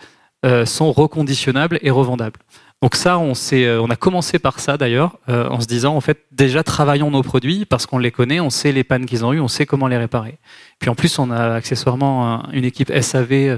sont 0.65 0.91
reconditionnables 0.91 1.79
et 1.81 1.91
revendables. 1.91 2.39
Donc 2.81 2.95
ça, 2.95 3.17
on, 3.17 3.33
euh, 3.53 3.79
on 3.79 3.89
a 3.89 3.95
commencé 3.98 4.39
par 4.39 4.59
ça 4.62 4.77
d'ailleurs, 4.77 5.17
euh, 5.27 5.50
en 5.50 5.59
se 5.59 5.67
disant 5.67 5.95
en 5.95 6.01
fait 6.01 6.19
déjà 6.31 6.63
travaillons 6.63 7.12
nos 7.12 7.24
produits 7.24 7.65
parce 7.65 7.86
qu'on 7.86 7.98
les 7.98 8.12
connaît, 8.12 8.39
on 8.39 8.50
sait 8.50 8.71
les 8.71 8.86
pannes 8.86 9.05
qu'ils 9.05 9.25
ont 9.25 9.33
eues, 9.33 9.41
on 9.41 9.50
sait 9.50 9.65
comment 9.65 9.88
les 9.88 9.98
réparer. 9.98 10.38
Puis 10.79 10.89
en 10.89 10.95
plus, 10.95 11.19
on 11.19 11.29
a 11.29 11.55
accessoirement 11.55 12.50
une 12.53 12.63
équipe 12.63 12.89
SAV 13.01 13.31
euh, 13.31 13.57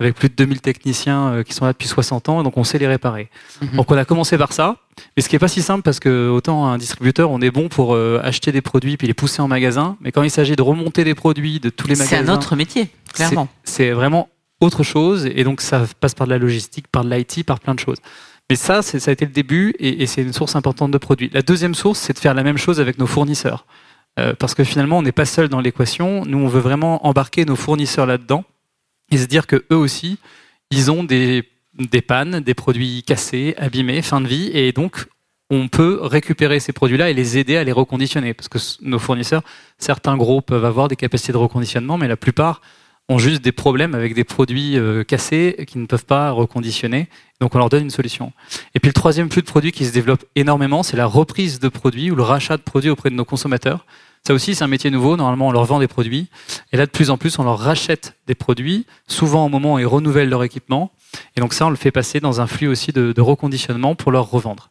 avec 0.00 0.14
plus 0.14 0.30
de 0.30 0.34
2000 0.34 0.62
techniciens 0.62 1.44
qui 1.46 1.52
sont 1.52 1.66
là 1.66 1.72
depuis 1.72 1.86
60 1.86 2.30
ans, 2.30 2.42
donc 2.42 2.56
on 2.56 2.64
sait 2.64 2.78
les 2.78 2.88
réparer. 2.88 3.28
Mhm. 3.60 3.76
Donc 3.76 3.90
on 3.90 3.96
a 3.96 4.06
commencé 4.06 4.38
par 4.38 4.52
ça, 4.52 4.76
mais 5.16 5.22
ce 5.22 5.28
qui 5.28 5.36
est 5.36 5.38
pas 5.38 5.48
si 5.48 5.60
simple 5.60 5.82
parce 5.82 6.00
que 6.00 6.28
autant 6.28 6.66
un 6.66 6.78
distributeur, 6.78 7.30
on 7.30 7.40
est 7.40 7.50
bon 7.52 7.68
pour 7.68 7.94
acheter 7.94 8.50
des 8.50 8.62
produits 8.62 8.96
puis 8.96 9.06
les 9.06 9.14
pousser 9.14 9.42
en 9.42 9.48
magasin, 9.48 9.96
mais 10.00 10.10
quand 10.10 10.22
il 10.22 10.30
s'agit 10.30 10.56
de 10.56 10.62
remonter 10.62 11.04
des 11.04 11.14
produits 11.14 11.60
de 11.60 11.68
tous 11.68 11.86
les 11.86 11.94
magasins, 11.94 12.16
c'est 12.16 12.30
un 12.30 12.34
autre 12.34 12.56
métier, 12.56 12.88
clairement. 13.12 13.48
C'est 13.62 13.92
vraiment 13.92 14.28
autre 14.60 14.82
chose, 14.82 15.26
et 15.26 15.44
donc 15.44 15.60
ça 15.60 15.84
passe 16.00 16.14
par 16.14 16.26
de 16.26 16.32
la 16.32 16.38
logistique, 16.38 16.88
par 16.88 17.04
de 17.04 17.14
l'IT, 17.14 17.44
par 17.44 17.60
plein 17.60 17.74
de 17.74 17.80
choses. 17.80 17.98
Mais 18.50 18.56
ça, 18.56 18.82
ça 18.82 18.98
a 19.10 19.12
été 19.12 19.24
le 19.24 19.30
début 19.30 19.74
et, 19.78 20.06
c'est 20.06 20.22
une 20.22 20.32
source 20.32 20.56
importante 20.56 20.90
de 20.90 20.98
produits. 20.98 21.30
La 21.32 21.42
deuxième 21.42 21.74
source, 21.74 21.98
c'est 21.98 22.12
de 22.12 22.18
faire 22.18 22.34
la 22.34 22.42
même 22.42 22.58
chose 22.58 22.80
avec 22.80 22.98
nos 22.98 23.06
fournisseurs. 23.06 23.66
Euh, 24.18 24.34
parce 24.38 24.54
que 24.54 24.62
finalement, 24.62 24.98
on 24.98 25.02
n'est 25.02 25.12
pas 25.12 25.24
seul 25.24 25.48
dans 25.48 25.60
l'équation. 25.60 26.24
Nous, 26.26 26.36
on 26.36 26.48
veut 26.48 26.60
vraiment 26.60 27.06
embarquer 27.06 27.46
nos 27.46 27.56
fournisseurs 27.56 28.04
là-dedans 28.04 28.44
et 29.10 29.16
se 29.16 29.24
dire 29.24 29.46
que 29.46 29.64
eux 29.70 29.76
aussi, 29.76 30.18
ils 30.70 30.90
ont 30.90 31.02
des, 31.02 31.48
des 31.78 32.02
pannes, 32.02 32.40
des 32.40 32.54
produits 32.54 33.02
cassés, 33.04 33.54
abîmés, 33.56 34.02
fin 34.02 34.20
de 34.20 34.26
vie, 34.26 34.50
et 34.52 34.72
donc 34.72 35.06
on 35.50 35.68
peut 35.68 35.98
récupérer 36.02 36.60
ces 36.60 36.72
produits-là 36.72 37.10
et 37.10 37.14
les 37.14 37.36
aider 37.36 37.56
à 37.56 37.64
les 37.64 37.72
reconditionner. 37.72 38.32
Parce 38.32 38.48
que 38.48 38.58
nos 38.82 38.98
fournisseurs, 38.98 39.42
certains 39.78 40.16
gros 40.16 40.40
peuvent 40.40 40.64
avoir 40.64 40.88
des 40.88 40.96
capacités 40.96 41.32
de 41.32 41.38
reconditionnement, 41.38 41.98
mais 41.98 42.08
la 42.08 42.16
plupart 42.16 42.62
juste 43.18 43.42
des 43.42 43.52
problèmes 43.52 43.94
avec 43.94 44.14
des 44.14 44.24
produits 44.24 44.78
euh, 44.78 45.04
cassés 45.04 45.64
qui 45.66 45.78
ne 45.78 45.86
peuvent 45.86 46.04
pas 46.04 46.30
reconditionner. 46.30 47.08
Donc 47.40 47.54
on 47.54 47.58
leur 47.58 47.68
donne 47.68 47.84
une 47.84 47.90
solution. 47.90 48.32
Et 48.74 48.80
puis 48.80 48.88
le 48.88 48.94
troisième 48.94 49.30
flux 49.30 49.42
de 49.42 49.46
produits 49.46 49.72
qui 49.72 49.84
se 49.84 49.92
développe 49.92 50.24
énormément, 50.36 50.82
c'est 50.82 50.96
la 50.96 51.06
reprise 51.06 51.58
de 51.60 51.68
produits 51.68 52.10
ou 52.10 52.14
le 52.14 52.22
rachat 52.22 52.56
de 52.56 52.62
produits 52.62 52.90
auprès 52.90 53.10
de 53.10 53.14
nos 53.14 53.24
consommateurs. 53.24 53.86
Ça 54.26 54.34
aussi, 54.34 54.54
c'est 54.54 54.62
un 54.62 54.68
métier 54.68 54.90
nouveau. 54.90 55.16
Normalement, 55.16 55.48
on 55.48 55.52
leur 55.52 55.64
vend 55.64 55.80
des 55.80 55.88
produits. 55.88 56.28
Et 56.72 56.76
là, 56.76 56.86
de 56.86 56.90
plus 56.92 57.10
en 57.10 57.16
plus, 57.18 57.40
on 57.40 57.44
leur 57.44 57.58
rachète 57.58 58.14
des 58.28 58.36
produits, 58.36 58.86
souvent 59.08 59.46
au 59.46 59.48
moment 59.48 59.74
où 59.74 59.78
ils 59.80 59.86
renouvellent 59.86 60.28
leur 60.28 60.44
équipement. 60.44 60.92
Et 61.36 61.40
donc 61.40 61.54
ça, 61.54 61.66
on 61.66 61.70
le 61.70 61.76
fait 61.76 61.90
passer 61.90 62.20
dans 62.20 62.40
un 62.40 62.46
flux 62.46 62.68
aussi 62.68 62.92
de 62.92 63.20
reconditionnement 63.20 63.96
pour 63.96 64.12
leur 64.12 64.30
revendre. 64.30 64.70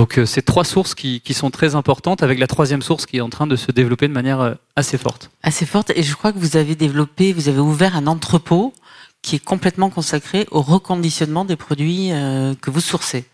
Donc 0.00 0.16
euh, 0.16 0.24
c'est 0.24 0.40
trois 0.40 0.64
sources 0.64 0.94
qui, 0.94 1.20
qui, 1.20 1.34
sont 1.34 1.50
très 1.50 1.74
importantes, 1.74 2.22
avec 2.22 2.38
la 2.38 2.46
troisième 2.46 2.80
source 2.80 3.04
qui 3.04 3.18
est 3.18 3.20
en 3.20 3.28
train 3.28 3.46
de 3.46 3.54
se 3.54 3.70
développer 3.70 4.08
de 4.08 4.14
manière 4.14 4.40
euh, 4.40 4.54
assez 4.74 4.96
forte. 4.96 5.30
Assez 5.42 5.66
forte, 5.66 5.92
et 5.94 6.02
je 6.02 6.16
crois 6.16 6.32
que 6.32 6.38
vous 6.38 6.56
avez 6.56 6.74
développé, 6.74 7.34
vous 7.34 7.50
avez 7.50 7.58
ouvert 7.58 7.94
un 7.94 8.06
entrepôt 8.06 8.72
qui 9.20 9.36
est 9.36 9.44
complètement 9.44 9.90
consacré 9.90 10.46
au 10.52 10.62
reconditionnement 10.62 11.44
des 11.44 11.56
produits 11.56 12.12
euh, 12.12 12.54
que 12.62 12.70
vous 12.70 12.80
sourcez. 12.80 13.26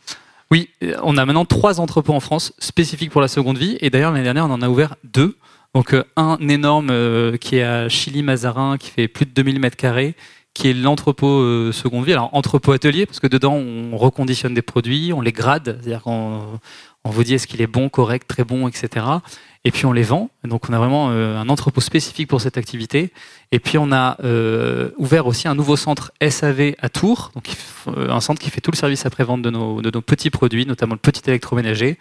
Oui, 0.50 0.68
on 1.04 1.16
a 1.16 1.24
maintenant 1.24 1.44
trois 1.44 1.78
entrepôts 1.78 2.14
en 2.14 2.18
France 2.18 2.52
spécifiques 2.58 3.12
pour 3.12 3.20
la 3.20 3.28
seconde 3.28 3.58
vie, 3.58 3.78
et 3.80 3.88
d'ailleurs 3.88 4.10
l'année 4.10 4.24
dernière 4.24 4.46
on 4.46 4.50
en 4.52 4.60
a 4.60 4.68
ouvert 4.68 4.96
deux. 5.04 5.36
Donc 5.72 5.94
un 6.16 6.36
énorme 6.48 7.38
qui 7.38 7.58
est 7.58 7.62
à 7.62 7.88
Chili-Mazarin, 7.88 8.76
qui 8.76 8.90
fait 8.90 9.06
plus 9.06 9.24
de 9.24 9.30
2000 9.30 9.60
mètres 9.60 9.76
carrés, 9.76 10.16
qui 10.56 10.70
est 10.70 10.72
l'entrepôt 10.72 11.40
euh, 11.40 11.70
seconde 11.70 12.06
vie. 12.06 12.12
Alors 12.12 12.30
entrepôt 12.32 12.72
atelier 12.72 13.04
parce 13.04 13.20
que 13.20 13.26
dedans 13.26 13.54
on 13.54 13.96
reconditionne 13.96 14.54
des 14.54 14.62
produits, 14.62 15.12
on 15.12 15.20
les 15.20 15.32
grade, 15.32 15.78
c'est-à-dire 15.80 16.02
qu'on 16.02 16.58
on 17.04 17.10
vous 17.10 17.24
dit 17.24 17.34
est-ce 17.34 17.46
qu'il 17.46 17.60
est 17.60 17.66
bon, 17.66 17.88
correct, 17.90 18.26
très 18.26 18.42
bon, 18.42 18.66
etc. 18.66 19.04
Et 19.64 19.70
puis 19.70 19.84
on 19.84 19.92
les 19.92 20.02
vend. 20.02 20.30
Donc 20.44 20.70
on 20.70 20.72
a 20.72 20.78
vraiment 20.78 21.10
euh, 21.10 21.38
un 21.38 21.50
entrepôt 21.50 21.82
spécifique 21.82 22.28
pour 22.28 22.40
cette 22.40 22.56
activité. 22.56 23.12
Et 23.52 23.58
puis 23.58 23.76
on 23.76 23.92
a 23.92 24.16
euh, 24.24 24.90
ouvert 24.96 25.26
aussi 25.26 25.46
un 25.46 25.54
nouveau 25.54 25.76
centre 25.76 26.10
SAV 26.26 26.74
à 26.78 26.88
Tours, 26.88 27.32
un 27.96 28.20
centre 28.20 28.40
qui 28.40 28.48
fait 28.48 28.62
tout 28.62 28.70
le 28.70 28.76
service 28.76 29.04
après-vente 29.04 29.42
de 29.42 29.50
nos, 29.50 29.82
de 29.82 29.90
nos 29.90 30.00
petits 30.00 30.30
produits, 30.30 30.64
notamment 30.64 30.94
le 30.94 31.00
petit 31.00 31.28
électroménager. 31.28 31.98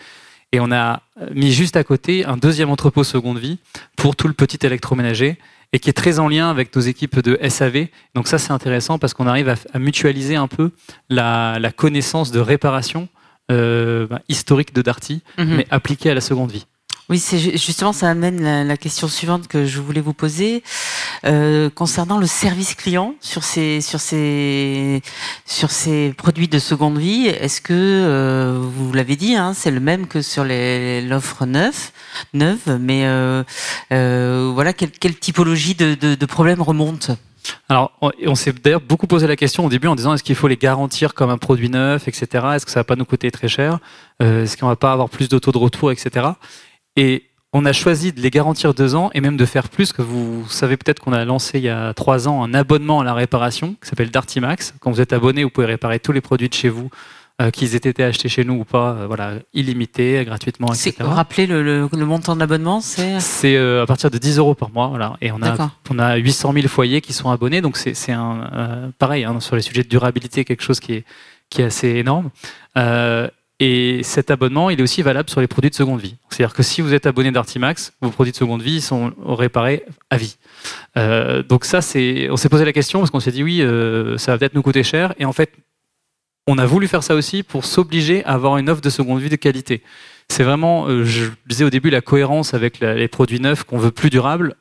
Et 0.53 0.61
on 0.61 0.71
a 0.71 1.01
mis 1.33 1.51
juste 1.51 1.75
à 1.75 1.83
côté 1.83 2.23
un 2.23 2.37
deuxième 2.37 2.69
entrepôt 2.69 3.03
seconde 3.03 3.39
vie 3.39 3.57
pour 3.97 4.15
tout 4.15 4.29
le 4.29 4.33
petit 4.33 4.65
électroménager 4.65 5.37
et 5.73 5.79
qui 5.79 5.89
est 5.89 5.93
très 5.93 6.19
en 6.19 6.27
lien 6.27 6.49
avec 6.49 6.75
nos 6.75 6.81
équipes 6.81 7.19
de 7.19 7.37
SAV. 7.47 7.87
Donc 8.13 8.27
ça, 8.27 8.37
c'est 8.37 8.51
intéressant 8.51 8.97
parce 8.99 9.13
qu'on 9.13 9.27
arrive 9.27 9.49
à, 9.49 9.79
mutualiser 9.79 10.35
un 10.35 10.47
peu 10.47 10.71
la, 11.09 11.59
connaissance 11.75 12.31
de 12.31 12.39
réparation 12.39 13.07
euh, 13.51 14.07
bah, 14.07 14.21
historique 14.29 14.73
de 14.73 14.81
Darty, 14.81 15.21
mhm. 15.37 15.55
mais 15.57 15.67
appliquée 15.69 16.09
à 16.09 16.13
la 16.13 16.21
seconde 16.21 16.51
vie. 16.51 16.65
Oui, 17.07 17.19
c'est 17.19 17.37
justement 17.37 17.93
ça 17.93 18.09
amène 18.09 18.67
la, 18.67 18.77
question 18.77 19.07
suivante 19.07 19.47
que 19.47 19.65
je 19.65 19.79
voulais 19.79 20.01
vous 20.01 20.13
poser 20.13 20.63
euh, 21.25 21.69
concernant 21.69 22.17
le 22.17 22.27
service 22.27 22.75
client 22.75 23.15
sur 23.19 23.43
ces 23.43 23.81
sur 23.81 23.99
ces 23.99 25.01
sur 25.45 25.71
ces 25.71 26.13
produits 26.17 26.47
de 26.47 26.59
seconde 26.59 26.97
vie. 26.97 27.27
Est-ce 27.27 27.61
que 27.61 27.73
euh, 27.73 28.59
vous 28.59 28.93
l'avez 28.93 29.15
dit, 29.15 29.35
hein, 29.35 29.53
c'est 29.53 29.71
le 29.71 29.79
même 29.79 30.07
que 30.07 30.21
sur 30.21 30.43
l'offre 30.45 31.45
neuve, 31.45 31.91
neuve, 32.33 32.77
mais 32.79 33.05
euh, 33.05 33.43
euh, 33.91 34.51
voilà 34.53 34.73
quelle, 34.73 34.91
quelle 34.91 35.15
typologie 35.15 35.75
de, 35.75 35.95
de, 35.95 36.15
de 36.15 36.25
problèmes 36.25 36.61
remonte? 36.61 37.11
Alors, 37.69 37.91
on 38.01 38.35
s'est 38.35 38.53
d'ailleurs 38.53 38.81
beaucoup 38.81 39.07
posé 39.07 39.27
la 39.27 39.35
question 39.35 39.65
au 39.65 39.69
début 39.69 39.87
en 39.87 39.95
disant 39.95 40.13
est-ce 40.13 40.23
qu'il 40.23 40.35
faut 40.35 40.47
les 40.47 40.57
garantir 40.57 41.13
comme 41.13 41.29
un 41.29 41.37
produit 41.37 41.69
neuf, 41.69 42.07
etc. 42.07 42.27
Est-ce 42.55 42.65
que 42.65 42.71
ça 42.71 42.79
va 42.79 42.83
pas 42.83 42.95
nous 42.95 43.05
coûter 43.05 43.31
très 43.31 43.47
cher? 43.47 43.79
Euh, 44.21 44.43
Est-ce 44.43 44.57
qu'on 44.57 44.67
va 44.67 44.75
pas 44.75 44.91
avoir 44.91 45.09
plus 45.09 45.29
de 45.29 45.37
taux 45.39 45.51
de 45.51 45.57
retour, 45.57 45.91
etc. 45.91 46.27
Et 46.95 47.25
on 47.57 47.63
a 47.63 47.71
choisi 47.71 48.11
de 48.11 48.19
les 48.19 48.31
garantir 48.31 48.73
deux 48.73 48.95
ans 48.95 49.11
et 49.13 49.21
même 49.21 49.37
de 49.37 49.45
faire 49.45 49.69
plus, 49.69 49.93
que 49.93 50.01
vous 50.01 50.45
savez 50.49 50.75
peut-être 50.75 50.99
qu'on 50.99 51.13
a 51.13 51.23
lancé 51.23 51.57
il 51.57 51.63
y 51.63 51.69
a 51.69 51.93
trois 51.93 52.27
ans 52.27 52.43
un 52.43 52.53
abonnement 52.53 52.99
à 52.99 53.05
la 53.05 53.13
réparation 53.13 53.75
qui 53.81 53.87
s'appelle 53.87 54.11
Dartimax. 54.11 54.73
Quand 54.81 54.91
vous 54.91 54.99
êtes 54.99 55.13
abonné, 55.13 55.45
vous 55.45 55.49
pouvez 55.49 55.67
réparer 55.67 56.01
tous 56.01 56.11
les 56.11 56.19
produits 56.19 56.49
de 56.49 56.53
chez 56.53 56.67
vous, 56.67 56.89
euh, 57.41 57.51
qu'ils 57.51 57.73
aient 57.75 57.77
été 57.77 58.03
achetés 58.03 58.27
chez 58.27 58.43
nous 58.43 58.55
ou 58.55 58.65
pas, 58.65 58.91
euh, 58.91 59.07
voilà, 59.07 59.35
illimité, 59.53 60.25
gratuitement, 60.25 60.67
etc. 60.67 60.95
Rappelez 60.99 61.47
le, 61.47 61.63
le, 61.63 61.87
le, 61.89 62.05
montant 62.05 62.35
de 62.35 62.41
l'abonnement, 62.41 62.81
c'est? 62.81 63.21
C'est 63.21 63.55
euh, 63.55 63.83
à 63.83 63.85
partir 63.85 64.11
de 64.11 64.17
10 64.17 64.37
euros 64.37 64.53
par 64.53 64.69
mois, 64.71 64.87
voilà. 64.87 65.15
Et 65.21 65.31
on 65.31 65.41
a, 65.41 65.71
on 65.89 65.97
a 65.97 66.17
800 66.17 66.51
000 66.51 66.67
foyers 66.67 66.99
qui 66.99 67.13
sont 67.13 67.29
abonnés, 67.29 67.61
donc 67.61 67.77
c'est 67.77 68.11
un 68.11 68.91
pareil 68.99 69.23
hein, 69.23 69.39
sur 69.39 69.55
les 69.55 69.61
sujets 69.61 69.83
de 69.83 69.87
durabilité, 69.87 70.43
quelque 70.43 70.63
chose 70.63 70.81
qui 70.81 70.91
est 70.91 71.05
qui 71.49 71.61
est 71.61 71.65
assez 71.65 71.89
énorme. 71.89 72.29
Euh, 72.77 73.29
et 73.59 74.03
cet 74.03 74.31
abonnement, 74.31 74.69
il 74.69 74.79
est 74.79 74.83
aussi 74.83 75.01
valable 75.01 75.29
sur 75.29 75.39
les 75.39 75.47
produits 75.47 75.69
de 75.69 75.75
seconde 75.75 76.01
vie. 76.01 76.15
C'est-à-dire 76.29 76.53
que 76.53 76.63
si 76.63 76.81
vous 76.81 76.93
êtes 76.93 77.05
abonné 77.05 77.31
d'Artimax, 77.31 77.93
vos 78.01 78.09
produits 78.09 78.33
de 78.33 78.37
seconde 78.37 78.61
vie 78.61 78.81
sont 78.81 79.13
réparés 79.25 79.83
à 80.09 80.17
vie. 80.17 80.35
Euh, 80.97 81.41
donc 81.41 81.63
ça, 81.63 81.81
c'est, 81.81 82.29
on 82.29 82.35
s'est 82.35 82.49
posé 82.49 82.65
la 82.65 82.73
question 82.73 82.99
parce 82.99 83.11
qu'on 83.11 83.21
s'est 83.21 83.31
dit 83.31 83.43
oui, 83.43 83.61
euh, 83.61 84.17
ça 84.17 84.33
va 84.33 84.37
peut-être 84.37 84.55
nous 84.55 84.61
coûter 84.61 84.83
cher. 84.83 85.13
Et 85.19 85.25
en 85.25 85.31
fait, 85.31 85.53
on 86.47 86.57
a 86.57 86.65
voulu 86.65 86.89
faire 86.89 87.01
ça 87.01 87.15
aussi 87.15 87.43
pour 87.43 87.63
s'obliger 87.63 88.25
à 88.25 88.33
avoir 88.33 88.57
une 88.57 88.69
offre 88.69 88.81
de 88.81 88.89
seconde 88.89 89.21
vie 89.21 89.29
de 89.29 89.37
qualité. 89.37 89.83
C'est 90.27 90.43
vraiment, 90.43 90.87
euh, 90.87 91.05
je 91.05 91.23
disais 91.45 91.63
au 91.63 91.69
début, 91.69 91.89
la 91.89 92.01
cohérence 92.01 92.53
avec 92.53 92.81
les 92.81 93.07
produits 93.07 93.39
neufs 93.39 93.63
qu'on 93.63 93.77
veut 93.77 93.91
plus 93.91 94.09
durables. 94.09 94.55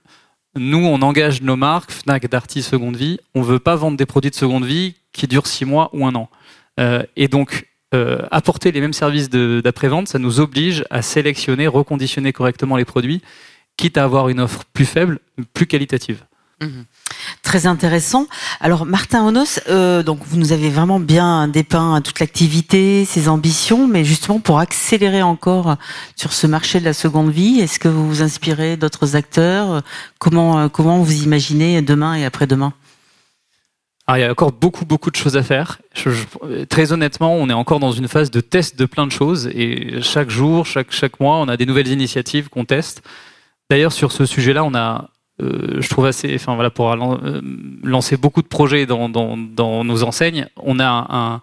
Nous, 0.56 0.78
on 0.78 1.02
engage 1.02 1.42
nos 1.42 1.56
marques, 1.56 1.90
Fnac, 1.90 2.28
Darty, 2.28 2.62
Seconde 2.62 2.96
Vie. 2.96 3.18
On 3.34 3.42
veut 3.42 3.58
pas 3.58 3.74
vendre 3.74 3.96
des 3.96 4.06
produits 4.06 4.30
de 4.30 4.36
seconde 4.36 4.64
vie 4.64 4.94
qui 5.12 5.26
durent 5.26 5.48
six 5.48 5.64
mois 5.64 5.90
ou 5.92 6.06
un 6.06 6.14
an. 6.14 6.30
Et 7.16 7.26
donc, 7.26 7.66
euh, 7.94 8.18
apporter 8.30 8.72
les 8.72 8.80
mêmes 8.80 8.92
services 8.92 9.30
d'après-vente, 9.30 10.08
ça 10.08 10.18
nous 10.18 10.40
oblige 10.40 10.84
à 10.90 11.00
sélectionner, 11.00 11.66
reconditionner 11.68 12.32
correctement 12.32 12.76
les 12.76 12.84
produits, 12.84 13.22
quitte 13.76 13.96
à 13.96 14.04
avoir 14.04 14.28
une 14.28 14.40
offre 14.40 14.64
plus 14.72 14.84
faible, 14.84 15.20
plus 15.52 15.66
qualitative. 15.66 16.24
Mhm. 16.60 16.84
Très 17.42 17.66
intéressant. 17.66 18.26
Alors 18.60 18.84
Martin 18.84 19.24
Onos, 19.26 19.60
euh, 19.68 20.02
donc 20.02 20.20
vous 20.26 20.36
nous 20.36 20.52
avez 20.52 20.70
vraiment 20.70 20.98
bien 20.98 21.46
dépeint 21.46 22.00
toute 22.00 22.20
l'activité, 22.20 23.04
ses 23.04 23.28
ambitions, 23.28 23.86
mais 23.86 24.04
justement 24.04 24.40
pour 24.40 24.58
accélérer 24.58 25.22
encore 25.22 25.76
sur 26.16 26.32
ce 26.32 26.46
marché 26.46 26.80
de 26.80 26.84
la 26.84 26.92
seconde 26.92 27.30
vie, 27.30 27.60
est-ce 27.60 27.78
que 27.78 27.88
vous 27.88 28.08
vous 28.08 28.22
inspirez 28.22 28.76
d'autres 28.76 29.14
acteurs? 29.14 29.82
Comment 30.18 30.68
comment 30.68 30.98
vous 30.98 31.22
imaginez 31.22 31.82
demain 31.82 32.14
et 32.14 32.24
après-demain? 32.24 32.72
Ah, 34.06 34.18
il 34.18 34.22
y 34.22 34.24
a 34.24 34.30
encore 34.30 34.52
beaucoup, 34.52 34.84
beaucoup 34.84 35.10
de 35.10 35.16
choses 35.16 35.36
à 35.36 35.42
faire. 35.42 35.80
très 36.68 36.92
honnêtement, 36.92 37.34
on 37.34 37.48
est 37.48 37.54
encore 37.54 37.80
dans 37.80 37.92
une 37.92 38.08
phase 38.08 38.30
de 38.30 38.40
test 38.40 38.78
de 38.78 38.84
plein 38.84 39.06
de 39.06 39.12
choses 39.12 39.46
et 39.46 40.02
chaque 40.02 40.28
jour, 40.28 40.66
chaque, 40.66 41.20
mois, 41.20 41.36
on 41.36 41.48
a 41.48 41.56
des 41.56 41.64
nouvelles 41.64 41.88
initiatives 41.88 42.50
qu'on 42.50 42.66
teste. 42.66 43.02
D'ailleurs, 43.70 43.92
sur 43.92 44.12
ce 44.12 44.26
sujet-là, 44.26 44.62
on 44.62 44.74
a, 44.74 45.08
euh, 45.40 45.80
je 45.80 45.88
trouve 45.88 46.04
assez, 46.04 46.34
enfin 46.34 46.54
voilà, 46.54 46.68
pour 46.68 46.92
euh, 46.92 47.40
lancer 47.82 48.18
beaucoup 48.18 48.42
de 48.42 48.46
projets 48.46 48.84
dans 48.84 49.08
nos 49.08 50.02
enseignes, 50.02 50.48
on 50.56 50.78
a 50.80 51.06
un, 51.08 51.40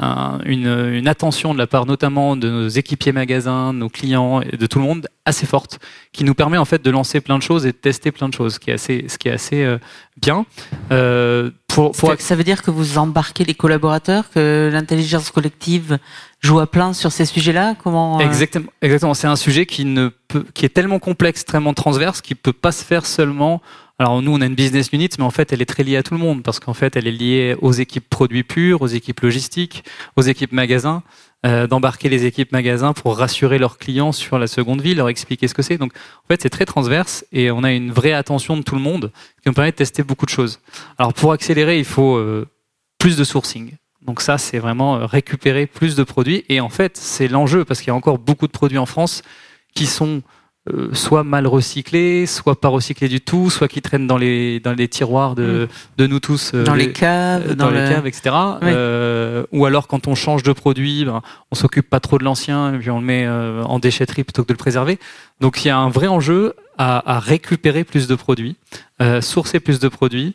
une, 0.00 1.06
attention 1.06 1.54
de 1.54 1.58
la 1.58 1.66
part 1.66 1.86
notamment 1.86 2.36
de 2.36 2.50
nos 2.50 2.68
équipiers 2.68 3.12
magasins, 3.12 3.72
de 3.72 3.78
nos 3.78 3.88
clients 3.88 4.40
et 4.40 4.56
de 4.56 4.66
tout 4.66 4.78
le 4.78 4.84
monde 4.84 5.06
assez 5.24 5.46
forte, 5.46 5.78
qui 6.12 6.24
nous 6.24 6.34
permet 6.34 6.58
en 6.58 6.64
fait 6.64 6.82
de 6.82 6.90
lancer 6.90 7.20
plein 7.20 7.38
de 7.38 7.42
choses 7.42 7.64
et 7.64 7.72
de 7.72 7.76
tester 7.76 8.12
plein 8.12 8.28
de 8.28 8.34
choses, 8.34 8.54
ce 8.54 8.60
qui 8.60 8.70
est 8.70 8.74
assez, 8.74 9.06
ce 9.08 9.16
qui 9.18 9.28
est 9.28 9.32
assez 9.32 9.62
euh, 9.62 9.78
bien. 10.20 10.44
Euh, 10.92 11.50
pour, 11.68 11.92
pour... 11.92 12.14
Ça 12.18 12.36
veut 12.36 12.44
dire 12.44 12.62
que 12.62 12.70
vous 12.70 12.98
embarquez 12.98 13.44
les 13.44 13.54
collaborateurs, 13.54 14.30
que 14.30 14.68
l'intelligence 14.72 15.30
collective 15.30 15.98
joue 16.40 16.60
à 16.60 16.66
plein 16.66 16.92
sur 16.92 17.10
ces 17.10 17.24
sujets-là? 17.24 17.74
Comment 17.82 18.20
euh, 18.20 18.24
Exactement, 18.24 18.70
exactement. 18.82 19.14
C'est 19.14 19.26
un 19.26 19.36
sujet 19.36 19.64
qui 19.64 19.84
ne 19.84 20.10
peut, 20.28 20.44
qui 20.54 20.66
est 20.66 20.70
tellement 20.70 20.98
complexe, 20.98 21.40
extrêmement 21.40 21.74
transverse, 21.74 22.20
qui 22.20 22.34
peut 22.34 22.52
pas 22.52 22.72
se 22.72 22.84
faire 22.84 23.06
seulement 23.06 23.62
alors 23.98 24.22
nous, 24.22 24.32
on 24.32 24.40
a 24.40 24.46
une 24.46 24.56
business 24.56 24.88
unit, 24.92 25.08
mais 25.18 25.24
en 25.24 25.30
fait, 25.30 25.52
elle 25.52 25.62
est 25.62 25.66
très 25.66 25.84
liée 25.84 25.96
à 25.96 26.02
tout 26.02 26.14
le 26.14 26.20
monde 26.20 26.42
parce 26.42 26.58
qu'en 26.58 26.74
fait, 26.74 26.96
elle 26.96 27.06
est 27.06 27.12
liée 27.12 27.56
aux 27.60 27.72
équipes 27.72 28.08
produits 28.08 28.42
purs, 28.42 28.82
aux 28.82 28.88
équipes 28.88 29.20
logistiques, 29.20 29.84
aux 30.16 30.22
équipes 30.22 30.50
magasins, 30.50 31.04
euh, 31.46 31.68
d'embarquer 31.68 32.08
les 32.08 32.26
équipes 32.26 32.50
magasins 32.50 32.92
pour 32.92 33.16
rassurer 33.16 33.58
leurs 33.58 33.78
clients 33.78 34.10
sur 34.10 34.38
la 34.38 34.48
seconde 34.48 34.80
vie, 34.80 34.96
leur 34.96 35.08
expliquer 35.08 35.46
ce 35.46 35.54
que 35.54 35.62
c'est. 35.62 35.78
Donc, 35.78 35.92
en 36.24 36.26
fait, 36.26 36.42
c'est 36.42 36.50
très 36.50 36.64
transverse 36.64 37.24
et 37.30 37.52
on 37.52 37.62
a 37.62 37.70
une 37.70 37.92
vraie 37.92 38.14
attention 38.14 38.56
de 38.56 38.62
tout 38.62 38.74
le 38.74 38.80
monde 38.80 39.12
qui 39.42 39.48
nous 39.48 39.54
permet 39.54 39.70
de 39.70 39.76
tester 39.76 40.02
beaucoup 40.02 40.26
de 40.26 40.30
choses. 40.30 40.58
Alors, 40.98 41.14
pour 41.14 41.30
accélérer, 41.30 41.78
il 41.78 41.84
faut 41.84 42.16
euh, 42.16 42.48
plus 42.98 43.16
de 43.16 43.22
sourcing. 43.22 43.74
Donc 44.02 44.20
ça, 44.20 44.38
c'est 44.38 44.58
vraiment 44.58 44.96
euh, 44.96 45.06
récupérer 45.06 45.66
plus 45.66 45.94
de 45.94 46.02
produits. 46.02 46.44
Et 46.48 46.60
en 46.60 46.68
fait, 46.68 46.96
c'est 46.96 47.28
l'enjeu 47.28 47.64
parce 47.64 47.80
qu'il 47.80 47.88
y 47.88 47.90
a 47.92 47.94
encore 47.94 48.18
beaucoup 48.18 48.46
de 48.46 48.52
produits 48.52 48.78
en 48.78 48.86
France 48.86 49.22
qui 49.74 49.86
sont 49.86 50.22
euh, 50.72 50.88
soit 50.94 51.24
mal 51.24 51.46
recyclés, 51.46 52.24
soit 52.24 52.58
pas 52.58 52.68
recyclés 52.68 53.08
du 53.08 53.20
tout, 53.20 53.50
soit 53.50 53.68
qui 53.68 53.82
traînent 53.82 54.06
dans 54.06 54.16
les 54.16 54.60
dans 54.60 54.72
les 54.72 54.88
tiroirs 54.88 55.34
de, 55.34 55.68
mm. 55.68 55.98
de 55.98 56.06
nous 56.06 56.20
tous, 56.20 56.52
euh, 56.54 56.64
dans 56.64 56.74
les, 56.74 56.90
caves, 56.90 57.50
euh, 57.50 57.54
dans, 57.54 57.68
les 57.68 57.86
caves, 57.86 58.06
etc. 58.06 58.34
ou 59.52 59.66
alors 59.66 59.88
quand 59.88 60.08
on 60.08 60.14
change 60.14 60.42
de 60.42 60.52
produit, 60.54 61.04
ben, 61.04 61.20
on 61.50 61.54
s'occupe 61.54 61.90
pas 61.90 62.00
trop 62.00 62.16
de 62.16 62.24
l'ancien 62.24 62.72
et 62.72 62.78
puis 62.78 62.90
on 62.90 62.98
le 62.98 63.04
met 63.04 63.28
en 63.28 63.78
déchetterie 63.78 64.24
plutôt 64.24 64.42
que 64.42 64.48
de 64.48 64.54
le 64.54 64.58
préserver. 64.58 64.98
Donc 65.38 65.62
il 65.62 65.68
y 65.68 65.70
a 65.70 65.76
un 65.76 65.90
vrai 65.90 66.06
enjeu 66.06 66.54
à, 66.78 67.16
à 67.16 67.18
récupérer 67.18 67.84
plus 67.84 68.08
de 68.08 68.14
produits, 68.14 68.56
sourcer 69.20 69.60
plus 69.60 69.80
de 69.80 69.88
produits 69.88 70.34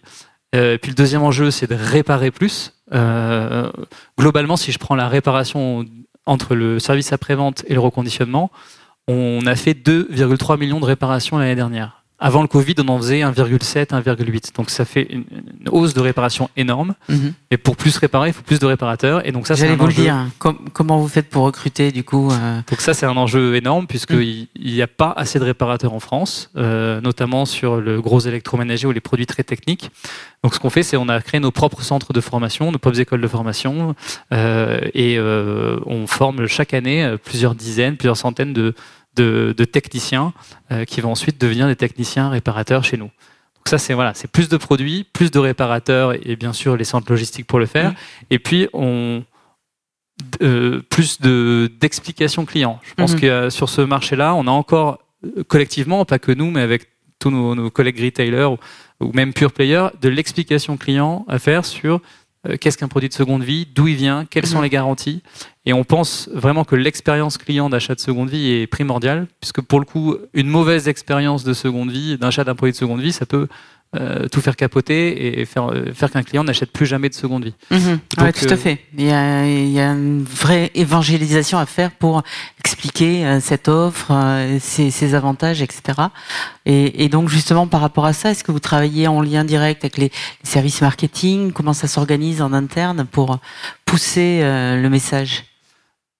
et 0.54 0.78
puis 0.80 0.92
le 0.92 0.96
deuxième 0.96 1.24
enjeu, 1.24 1.50
c'est 1.50 1.68
de 1.68 1.76
réparer 1.76 2.30
plus. 2.30 2.74
globalement, 4.20 4.58
si 4.58 4.72
je 4.72 4.78
prends 4.78 4.96
la 4.96 5.10
réparation 5.10 5.86
entre 6.28 6.54
le 6.54 6.78
service 6.78 7.14
après-vente 7.14 7.64
et 7.68 7.74
le 7.74 7.80
reconditionnement, 7.80 8.52
on 9.10 9.46
a 9.48 9.56
fait 9.56 9.74
2,3 9.74 10.60
millions 10.60 10.80
de 10.80 10.86
réparations 10.86 11.40
l'année 11.40 11.56
dernière. 11.56 12.00
Avant 12.22 12.42
le 12.42 12.50
Covid, 12.50 12.76
on 12.80 12.88
en 12.90 12.98
faisait 12.98 13.22
1,7, 13.22 13.92
1,8. 13.92 14.54
Donc 14.56 14.70
ça 14.70 14.84
fait 14.84 15.08
une, 15.10 15.24
hausse 15.72 15.94
de 15.94 16.02
réparation 16.02 16.50
énorme. 16.58 16.96
Mhm. 17.08 17.34
Et 17.50 17.58
pour 17.58 17.78
plus 17.78 17.96
réparer, 17.98 18.30
il 18.30 18.34
faut 18.34 18.44
plus 18.44 18.60
de 18.60 18.66
réparateurs. 18.66 19.26
Et 19.26 19.32
donc 19.32 19.48
ça, 19.48 19.56
c'est 19.56 19.70
un 19.70 19.78
vous 19.78 19.88
le 19.88 19.94
dire. 19.94 20.28
comment 20.38 21.00
vous 21.00 21.08
faites 21.08 21.30
pour 21.30 21.44
recruter 21.44 21.94
du 21.94 22.04
coup 22.04 22.30
euh? 22.30 22.60
Donc 22.70 22.82
ça, 22.82 22.94
c'est 22.94 23.06
un 23.06 23.16
enjeu 23.16 23.56
énorme 23.56 23.88
puisqu'il 23.88 24.50
mhm. 24.60 24.74
n'y 24.74 24.82
a 24.82 24.88
pas 24.88 25.14
assez 25.16 25.40
de 25.40 25.46
réparateurs 25.46 25.94
en 25.94 26.02
France, 26.02 26.52
euh, 26.58 27.00
notamment 27.00 27.46
sur 27.46 27.78
le 27.78 28.02
gros 28.02 28.20
électroménager 28.20 28.86
ou 28.86 28.92
les 28.92 29.00
produits 29.00 29.26
très 29.26 29.44
techniques. 29.44 29.90
Donc 30.44 30.54
ce 30.54 30.60
qu'on 30.60 30.70
fait, 30.70 30.84
c'est 30.84 30.98
on 30.98 31.08
a 31.08 31.22
créé 31.22 31.40
nos 31.40 31.52
propres 31.52 31.84
centres 31.84 32.12
de 32.12 32.22
formation, 32.22 32.72
nos 32.72 32.80
propres 32.80 33.00
écoles 33.00 33.22
de 33.22 33.28
formation, 33.28 33.96
euh, 34.34 34.80
et 34.94 35.20
on 35.20 36.08
forme 36.08 36.48
chaque 36.48 36.74
année 36.74 37.16
plusieurs 37.24 37.56
dizaines, 37.56 37.96
plusieurs 37.96 38.18
centaines 38.18 38.54
de 38.54 38.74
de, 39.16 39.54
techniciens 39.66 40.34
euh, 40.72 40.86
qui 40.86 41.02
vont 41.02 41.12
ensuite 41.12 41.40
devenir 41.40 41.68
des 41.68 41.76
techniciens 41.76 42.30
réparateurs 42.30 42.84
chez 42.84 42.98
nous. 42.98 43.06
Donc 43.06 43.68
ça, 43.68 43.78
c'est 43.78 43.94
voilà, 43.94 44.14
c'est 44.14 44.32
plus 44.32 44.48
de 44.48 44.58
produits, 44.58 45.04
plus 45.04 45.32
de 45.32 45.40
réparateurs 45.40 46.14
et, 46.14 46.36
bien 46.36 46.54
sûr 46.54 46.78
les 46.78 46.86
centres 46.86 47.12
logistiques 47.12 47.46
pour 47.46 47.60
le 47.60 47.66
faire. 47.66 47.92
Mmh. 47.92 47.96
Et 48.30 48.40
puis 48.40 48.70
on 48.74 49.24
euh, 50.42 50.82
plus 50.90 51.20
de 51.22 51.70
d'explications 51.80 52.46
clients. 52.46 52.80
Je 52.84 52.94
pense 52.94 53.16
mmh. 53.16 53.20
que 53.20 53.50
sur 53.50 53.70
ce 53.70 53.82
marché-là, 53.82 54.34
on 54.36 54.48
a 54.48 54.52
encore 54.52 55.00
euh, 55.26 55.44
collectivement, 55.44 56.06
pas 56.06 56.20
que 56.20 56.32
nous, 56.32 56.52
mais 56.52 56.62
avec 56.62 56.88
tous 57.20 57.32
nos, 57.32 57.70
collègues 57.70 58.02
retailers 58.02 58.46
ou, 58.46 58.58
ou, 59.02 59.12
même 59.14 59.34
pure 59.34 59.52
players, 59.52 59.90
de 60.02 60.08
l'explication 60.08 60.78
client 60.78 61.26
à 61.28 61.38
faire 61.38 61.66
sur 61.66 62.02
qu'est-ce 62.60 62.78
qu'un 62.78 62.88
produit 62.88 63.10
de 63.10 63.14
seconde 63.14 63.44
vie, 63.44 63.68
d'où 63.74 63.88
il 63.88 63.96
vient, 63.96 64.26
quelles 64.26 64.48
sont 64.48 64.62
les 64.62 64.70
garanties. 64.70 65.22
Et 65.66 65.74
on 65.74 65.84
pense 65.84 66.30
vraiment 66.34 66.64
que 66.64 66.76
l'expérience 66.76 67.38
client 67.38 67.70
d'achat 67.70 67.96
de 67.96 68.00
seconde 68.00 68.30
vie 68.30 68.52
est 68.52 68.68
primordiale, 68.68 69.28
puisque 69.42 69.62
pour 69.62 69.80
le 69.80 69.86
coup, 69.86 70.16
une 70.34 70.48
mauvaise 70.48 70.88
expérience 70.88 71.44
de 71.44 71.54
seconde 71.54 71.92
vie, 71.92 72.18
d'achat 72.18 72.44
d'un 72.44 72.56
produit 72.56 72.72
de 72.72 72.78
seconde 72.78 73.02
vie, 73.02 73.12
ça 73.12 73.26
peut 73.26 73.48
euh, 73.96 74.28
tout 74.28 74.42
faire 74.42 74.56
capoter 74.56 75.40
et 75.40 75.46
faire, 75.46 75.72
euh, 75.72 75.94
faire 75.94 76.12
qu'un 76.12 76.24
client 76.24 76.44
n'achète 76.44 76.72
plus 76.72 76.86
jamais 76.86 77.10
de 77.10 77.14
seconde 77.14 77.46
vie. 77.46 77.56
Mhm. 77.72 78.00
oui, 78.20 78.34
tout 78.34 78.46
à 78.50 78.58
fait. 78.58 78.80
Il 78.98 79.06
y, 79.06 79.12
a, 79.12 79.46
il 79.46 79.70
y, 79.72 79.80
a, 79.80 79.92
une 79.92 80.24
vraie 80.24 80.72
évangélisation 80.76 81.58
à 81.58 81.66
faire 81.66 81.92
pour 81.92 82.24
expliquer 82.60 83.40
cette 83.42 83.68
offre, 83.68 84.12
ses, 84.60 84.92
ses, 84.92 85.16
avantages, 85.16 85.62
etc. 85.62 86.02
Et, 86.66 87.04
et, 87.04 87.10
donc 87.10 87.30
justement 87.30 87.68
par 87.68 87.82
rapport 87.82 88.06
à 88.06 88.14
ça, 88.14 88.32
est-ce 88.32 88.44
que 88.44 88.52
vous 88.52 88.60
travaillez 88.60 89.08
en 89.08 89.22
lien 89.22 89.44
direct 89.44 89.84
avec 89.84 89.98
les, 89.98 90.12
services 90.44 90.82
marketing? 90.82 91.52
Comment 91.52 91.74
ça 91.74 91.88
s'organise 91.88 92.42
en 92.42 92.54
interne 92.54 93.06
pour 93.12 93.40
pousser 93.86 94.42
le 94.42 94.88
message? 94.88 95.46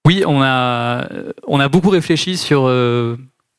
Oui, 0.08 0.24
on 0.26 0.42
a, 0.42 1.08
on 1.48 1.60
a 1.60 1.70
beaucoup 1.70 1.90
réfléchi 1.90 2.36
sur 2.36 2.68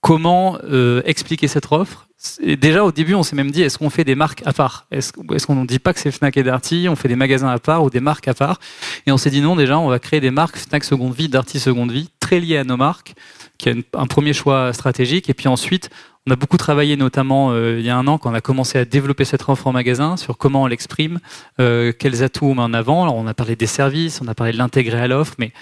comment 0.00 0.58
euh, 0.64 1.02
expliquer 1.04 1.48
cette 1.48 1.70
offre 1.70 2.08
Déjà 2.42 2.84
au 2.84 2.92
début, 2.92 3.14
on 3.14 3.22
s'est 3.22 3.34
même 3.34 3.50
dit 3.50 3.62
est-ce 3.62 3.78
qu'on 3.78 3.88
fait 3.88 4.04
des 4.04 4.14
marques 4.14 4.42
à 4.44 4.52
part 4.52 4.86
Est-ce 4.90 5.12
qu'on 5.46 5.54
ne 5.54 5.66
dit 5.66 5.78
pas 5.78 5.94
que 5.94 6.00
c'est 6.00 6.10
Fnac 6.10 6.36
et 6.36 6.42
Darty 6.42 6.86
On 6.90 6.96
fait 6.96 7.08
des 7.08 7.16
magasins 7.16 7.48
à 7.48 7.58
part 7.58 7.82
ou 7.82 7.88
des 7.88 8.00
marques 8.00 8.28
à 8.28 8.34
part 8.34 8.60
Et 9.06 9.12
on 9.12 9.16
s'est 9.16 9.30
dit 9.30 9.40
non, 9.40 9.56
déjà, 9.56 9.78
on 9.78 9.88
va 9.88 9.98
créer 9.98 10.20
des 10.20 10.30
marques 10.30 10.58
Fnac 10.58 10.84
Seconde 10.84 11.14
Vie, 11.14 11.30
Darty 11.30 11.58
Seconde 11.58 11.92
Vie, 11.92 12.10
très 12.20 12.38
liées 12.38 12.58
à 12.58 12.64
nos 12.64 12.76
marques, 12.76 13.14
qui 13.56 13.70
est 13.70 13.86
un 13.94 14.06
premier 14.06 14.34
choix 14.34 14.74
stratégique. 14.74 15.30
Et 15.30 15.34
puis 15.34 15.48
ensuite, 15.48 15.88
on 16.26 16.32
a 16.32 16.36
beaucoup 16.36 16.58
travaillé, 16.58 16.96
notamment 16.96 17.52
euh, 17.52 17.78
il 17.78 17.86
y 17.86 17.90
a 17.90 17.96
un 17.96 18.06
an, 18.06 18.18
quand 18.18 18.30
on 18.30 18.34
a 18.34 18.42
commencé 18.42 18.76
à 18.78 18.84
développer 18.84 19.24
cette 19.24 19.48
offre 19.48 19.66
en 19.66 19.72
magasin, 19.72 20.18
sur 20.18 20.36
comment 20.36 20.64
on 20.64 20.66
l'exprime, 20.66 21.20
euh, 21.58 21.92
quels 21.98 22.22
atouts 22.22 22.44
on 22.44 22.54
met 22.54 22.62
en 22.62 22.74
avant. 22.74 23.02
Alors, 23.02 23.16
on 23.16 23.26
a 23.28 23.34
parlé 23.34 23.56
des 23.56 23.66
services, 23.66 24.20
on 24.22 24.28
a 24.28 24.34
parlé 24.34 24.52
de 24.52 24.58
l'intégrer 24.58 25.00
à 25.00 25.08
l'offre, 25.08 25.36
mais 25.38 25.52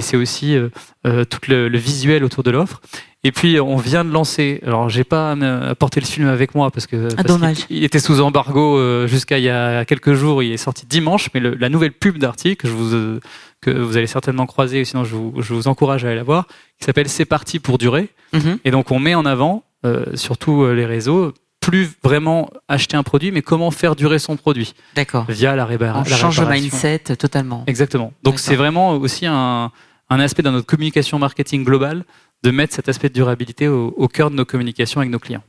c'est 0.00 0.16
aussi 0.16 0.54
tout 1.02 1.40
le, 1.48 1.68
le, 1.68 1.78
visuel 1.78 2.22
autour 2.22 2.42
de 2.42 2.50
l'offre. 2.50 2.82
Et 3.26 3.32
puis 3.32 3.58
on 3.58 3.76
vient 3.76 4.04
de 4.04 4.12
lancer. 4.12 4.60
Alors 4.64 4.88
j'ai 4.88 5.02
pas 5.02 5.32
apporté 5.32 5.98
le 5.98 6.06
film 6.06 6.28
avec 6.28 6.54
moi 6.54 6.70
parce 6.70 6.86
que 6.86 7.08
ah, 7.16 7.24
dommage. 7.24 7.66
Il, 7.70 7.82
était 7.82 7.98
sous 7.98 8.20
embargo 8.20 8.78
euh, 8.78 9.08
jusqu'à 9.08 9.38
il 9.38 9.44
y 9.44 9.48
a 9.48 9.84
quelques 9.84 10.12
jours. 10.12 10.44
Il 10.44 10.52
est 10.52 10.56
sorti 10.56 10.86
dimanche, 10.86 11.28
mais 11.34 11.40
la 11.40 11.68
nouvelle 11.68 11.90
pub 11.90 12.18
d'Arty 12.18 12.56
que 12.56 12.68
je 12.68 12.72
vous 12.72 12.94
euh, 12.94 13.18
que 13.60 13.72
vous 13.72 13.96
allez 13.96 14.06
certainement 14.06 14.46
croiser, 14.46 14.84
sinon 14.84 15.02
je 15.02 15.16
vous, 15.16 15.34
je 15.38 15.54
vous 15.54 15.66
encourage 15.66 16.04
à 16.04 16.08
aller 16.08 16.16
la 16.16 16.22
voir, 16.22 16.46
qui 16.78 16.84
s'appelle 16.84 17.08
C'est 17.08 17.24
parti 17.24 17.58
pour 17.58 17.78
durer. 17.78 18.10
Mhm. 18.32 18.60
Et 18.64 18.70
donc 18.70 18.92
on 18.92 19.00
met 19.00 19.16
en 19.16 19.26
avant 19.26 19.64
euh, 19.84 20.04
surtout 20.14 20.64
les 20.64 20.86
réseaux 20.86 21.34
plus 21.60 21.90
vraiment 22.04 22.48
acheter 22.68 22.96
un 22.96 23.02
produit, 23.02 23.32
mais 23.32 23.42
comment 23.42 23.72
faire 23.72 23.96
durer 23.96 24.20
son 24.20 24.36
produit. 24.36 24.74
D'accord. 24.94 25.24
Via 25.28 25.56
la, 25.56 25.64
réparation. 25.64 26.14
On 26.14 26.30
change 26.30 26.40
le 26.40 26.46
mindset 26.46 27.16
totalement. 27.18 27.64
Exactement. 27.66 28.12
Donc 28.22 28.38
c'est 28.38 28.54
vraiment 28.54 28.92
aussi 28.92 29.26
un, 29.26 29.72
un 30.10 30.20
aspect 30.20 30.42
dans 30.42 30.52
notre 30.52 30.66
communication 30.66 31.18
marketing 31.18 31.64
globale 31.64 32.04
de 32.42 32.50
mettre 32.50 32.74
cet 32.74 32.88
aspect 32.88 33.08
de 33.08 33.14
durabilité 33.14 33.68
au, 33.68 34.08
cœur 34.08 34.30
de 34.30 34.36
nos 34.36 34.44
communications 34.44 35.00
avec 35.00 35.10
nos 35.10 35.18
clients. 35.18 35.42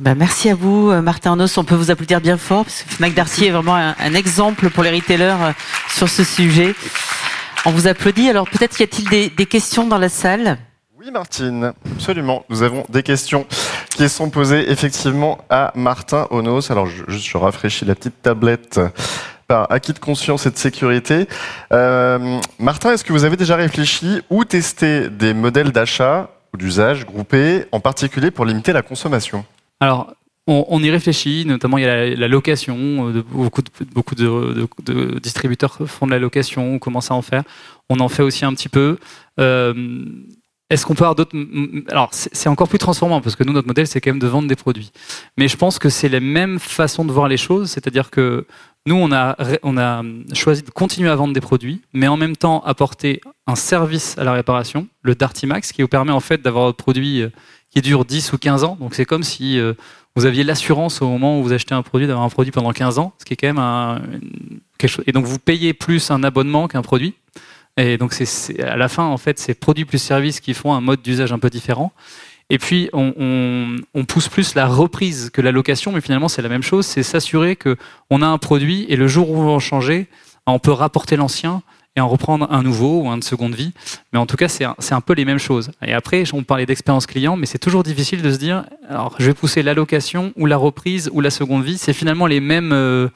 Bah, 0.00 0.14
merci 0.14 0.50
à 0.50 0.54
vous, 0.54 0.90
euh, 0.90 1.00
Martin 1.00 1.30
Arnos. 1.30 1.56
On 1.56 1.64
peut 1.64 1.76
vous 1.76 1.90
applaudir 1.90 2.20
bien 2.20 2.36
fort 2.36 2.64
parce 2.64 2.82
que 2.82 2.94
Fnac 2.94 3.14
Darty 3.14 3.46
est 3.46 3.50
vraiment 3.50 3.76
un, 3.76 4.14
exemple 4.14 4.68
pour 4.70 4.82
les 4.82 4.90
retailers 4.90 5.36
euh, 5.40 5.52
sur 5.88 6.08
ce 6.08 6.24
sujet. 6.24 6.74
On 7.64 7.70
vous 7.70 7.86
applaudit. 7.86 8.28
Alors 8.28 8.48
peut-être 8.48 8.78
y 8.80 8.82
a-t-il 8.82 9.30
des, 9.30 9.46
questions 9.46 9.86
dans 9.86 9.98
la 9.98 10.08
salle? 10.08 10.58
Oui, 10.98 11.10
Martine, 11.12 11.72
absolument. 11.94 12.44
Nous 12.48 12.62
avons 12.62 12.84
des 12.88 13.02
questions 13.02 13.46
qui 13.90 14.08
sont 14.08 14.30
posées 14.30 14.70
effectivement 14.70 15.38
à 15.48 15.72
Martin 15.76 16.26
Onos. 16.30 16.70
Alors 16.70 16.86
je, 16.86 17.04
je 17.08 17.36
rafraîchis 17.36 17.84
la 17.84 17.94
petite 17.94 18.20
tablette 18.20 18.80
acquis 19.62 19.92
de 19.92 19.98
conscience 19.98 20.46
et 20.46 20.50
de 20.50 20.56
sécurité. 20.56 21.26
Euh, 21.72 22.40
Martin, 22.58 22.92
est-ce 22.92 23.04
que 23.04 23.12
vous 23.12 23.24
avez 23.24 23.36
déjà 23.36 23.56
réfléchi 23.56 24.20
ou 24.30 24.44
testé 24.44 25.08
des 25.08 25.34
modèles 25.34 25.72
d'achat 25.72 26.30
ou 26.52 26.56
d'usage 26.56 27.06
groupés, 27.06 27.64
en 27.72 27.80
particulier 27.80 28.30
pour 28.30 28.44
limiter 28.44 28.72
la 28.72 28.82
consommation? 28.82 29.44
Alors, 29.80 30.14
on, 30.46 30.82
y 30.82 30.90
réfléchit, 30.90 31.44
notamment 31.46 31.78
il 31.78 31.84
y 31.84 31.86
a 31.86 32.14
la, 32.14 32.28
location, 32.28 33.08
euh, 33.08 33.22
beaucoup, 33.22 33.62
de, 33.62 33.70
beaucoup 33.94 34.14
de, 34.14 35.18
distributeurs 35.18 35.78
font 35.86 36.06
de 36.06 36.10
la 36.10 36.18
location, 36.18 36.74
on 36.74 36.78
commence 36.78 37.10
à 37.10 37.14
en 37.14 37.22
faire. 37.22 37.44
On 37.88 37.98
en 38.00 38.08
fait 38.08 38.22
aussi 38.22 38.44
un 38.44 38.52
petit 38.52 38.68
peu. 38.68 38.98
Euh, 39.40 40.04
est-ce 40.70 40.84
qu'on 40.86 40.94
peut 40.94 41.04
avoir 41.04 41.14
d'autres 41.14 41.36
Alors, 41.90 42.10
c'est 42.12 42.48
encore 42.48 42.68
plus 42.68 42.78
transformant 42.78 43.20
parce 43.20 43.36
que 43.36 43.44
nous, 43.44 43.52
notre 43.52 43.68
modèle, 43.68 43.86
c'est 43.86 44.00
quand 44.00 44.10
même 44.10 44.18
de 44.18 44.26
vendre 44.26 44.48
des 44.48 44.56
produits. 44.56 44.92
Mais 45.38 45.48
je 45.48 45.56
pense 45.56 45.78
que 45.78 45.88
c'est 45.88 46.08
la 46.08 46.20
même 46.20 46.58
façon 46.58 47.04
de 47.04 47.12
voir 47.12 47.28
les 47.28 47.36
choses, 47.36 47.70
c'est-à-dire 47.70 48.10
que 48.10 48.46
nous, 48.86 48.96
on 48.96 49.10
a, 49.12 49.36
a 49.40 50.02
choisi 50.34 50.62
de 50.62 50.70
continuer 50.70 51.08
à 51.08 51.14
vendre 51.14 51.32
des 51.32 51.40
produits, 51.40 51.80
mais 51.94 52.06
en 52.06 52.18
même 52.18 52.36
temps 52.36 52.60
apporter 52.64 53.20
un 53.46 53.54
service 53.54 54.18
à 54.18 54.24
la 54.24 54.32
réparation, 54.32 54.88
le 55.02 55.14
Darty 55.14 55.46
Max, 55.46 55.72
qui 55.72 55.80
vous 55.80 55.88
permet 55.88 56.12
en 56.12 56.20
fait 56.20 56.42
d'avoir 56.42 56.68
un 56.68 56.72
produit 56.72 57.22
euh, 57.22 57.30
qui 57.70 57.80
dure 57.80 58.04
10 58.04 58.32
ou 58.34 58.38
15 58.38 58.64
ans. 58.64 58.78
C'est 58.92 59.06
comme 59.06 59.22
si 59.22 59.58
euh, 59.58 59.72
vous 60.16 60.26
aviez 60.26 60.44
l'assurance 60.44 61.00
au 61.00 61.08
moment 61.08 61.40
où 61.40 61.42
vous 61.42 61.52
achetez 61.54 61.74
un 61.74 61.82
produit 61.82 62.06
d'avoir 62.06 62.26
un 62.26 62.28
produit 62.28 62.52
pendant 62.52 62.72
15 62.72 62.98
ans, 62.98 63.14
ce 63.18 63.24
qui 63.24 63.32
est 63.32 63.36
quand 63.36 63.52
même 63.52 64.30
quelque 64.78 64.90
chose. 64.90 65.04
Et 65.06 65.12
donc 65.12 65.24
vous 65.24 65.38
payez 65.38 65.72
plus 65.72 66.10
un 66.10 66.22
abonnement 66.22 66.68
qu'un 66.68 66.82
produit. 66.82 67.14
Et 67.76 67.96
donc 67.98 68.14
à 68.60 68.76
la 68.76 68.88
fin 68.88 69.04
en 69.04 69.16
fait 69.16 69.40
c'est 69.40 69.54
produits 69.54 69.84
plus 69.84 69.98
services 69.98 70.38
qui 70.38 70.54
font 70.54 70.72
un 70.74 70.80
mode 70.80 71.02
d'usage 71.02 71.32
un 71.32 71.40
peu 71.40 71.50
différent. 71.50 71.92
Et 72.50 72.58
puis, 72.58 72.90
on, 72.92 74.04
pousse 74.06 74.28
plus 74.28 74.54
la 74.54 74.66
reprise 74.66 75.30
que 75.30 75.40
la 75.40 75.50
location, 75.50 75.92
mais 75.92 76.00
finalement, 76.00 76.28
c'est 76.28 76.42
la 76.42 76.48
même 76.48 76.62
chose. 76.62 76.86
C'est 76.86 77.02
s'assurer 77.02 77.56
qu'on 77.56 78.22
a 78.22 78.26
un 78.26 78.38
produit 78.38 78.86
et 78.88 78.96
le 78.96 79.08
jour 79.08 79.30
où 79.30 79.36
on 79.36 79.44
va 79.44 79.52
en 79.52 79.60
changer, 79.60 80.08
on 80.46 80.58
peut 80.58 80.72
rapporter 80.72 81.16
l'ancien 81.16 81.62
et 81.96 82.00
en 82.00 82.08
reprendre 82.08 82.48
un 82.50 82.62
nouveau 82.62 83.02
ou 83.02 83.08
un 83.08 83.18
de 83.18 83.24
seconde 83.24 83.54
vie. 83.54 83.72
Mais 84.12 84.18
en 84.18 84.26
tout 84.26 84.36
cas, 84.36 84.48
c'est 84.48 84.64
un, 84.64 85.00
peu 85.00 85.14
les 85.14 85.24
mêmes 85.24 85.38
choses. 85.38 85.70
Et 85.80 85.92
après, 85.92 86.24
on 86.32 86.42
parlait 86.42 86.66
d'expérience 86.66 87.06
client, 87.06 87.36
mais 87.36 87.46
c'est 87.46 87.58
toujours 87.58 87.82
difficile 87.82 88.20
de 88.20 88.32
se 88.32 88.38
dire, 88.38 88.64
alors, 88.88 89.14
je 89.18 89.26
vais 89.26 89.34
pousser 89.34 89.62
la 89.62 89.74
location 89.74 90.32
ou 90.36 90.46
la 90.46 90.56
reprise 90.56 91.08
ou 91.12 91.20
la 91.20 91.30
seconde 91.30 91.64
vie. 91.64 91.78
C'est 91.78 91.92
finalement 91.92 92.26
les 92.26 92.40
mêmes, 92.40 92.72
euh, 92.72 93.08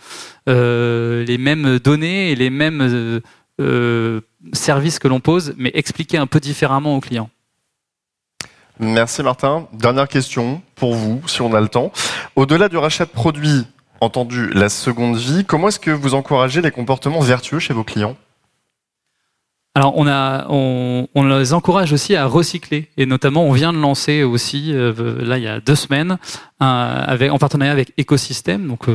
euh, 0.48 1.78
données 1.80 2.30
et 2.30 2.36
les 2.36 2.50
mêmes 2.50 3.20
euh, 3.60 4.20
services 4.52 4.98
que 4.98 5.08
l'on 5.08 5.20
pose, 5.20 5.54
mais 5.58 5.72
expliqués 5.74 6.18
un 6.18 6.26
peu 6.26 6.38
différemment 6.38 6.96
aux 6.96 7.00
clients. 7.00 7.30
Merci 8.80 9.22
Martin. 9.22 9.66
Dernière 9.72 10.08
question 10.08 10.62
pour 10.76 10.94
vous, 10.94 11.20
si 11.26 11.42
on 11.42 11.52
a 11.54 11.60
le 11.60 11.68
temps. 11.68 11.92
Au-delà 12.36 12.68
du 12.68 12.76
rachat 12.76 13.06
de 13.06 13.10
produits, 13.10 13.66
entendu 14.00 14.50
la 14.50 14.68
seconde 14.68 15.16
vie, 15.16 15.44
comment 15.44 15.68
est-ce 15.68 15.80
que 15.80 15.90
vous 15.90 16.14
encouragez 16.14 16.60
les 16.62 16.70
comportements 16.70 17.20
vertueux 17.20 17.58
chez 17.58 17.74
vos 17.74 17.84
clients? 17.84 18.16
Alors 19.74 19.96
on, 19.96 21.38
les 21.38 21.52
encourage 21.52 21.92
aussi 21.92 22.16
à 22.16 22.26
recycler 22.26 22.88
et 22.96 23.06
notamment 23.06 23.44
on 23.44 23.52
vient 23.52 23.72
de 23.72 23.78
lancer 23.78 24.24
aussi 24.24 24.72
euh, 24.72 24.92
là 25.24 25.38
il 25.38 25.44
y 25.44 25.46
a 25.46 25.60
deux 25.60 25.76
semaines 25.76 26.18
en 26.61 27.38
partenariat 27.38 27.73
avec 27.73 27.92
Ecosystem, 27.99 28.66
donc 28.66 28.88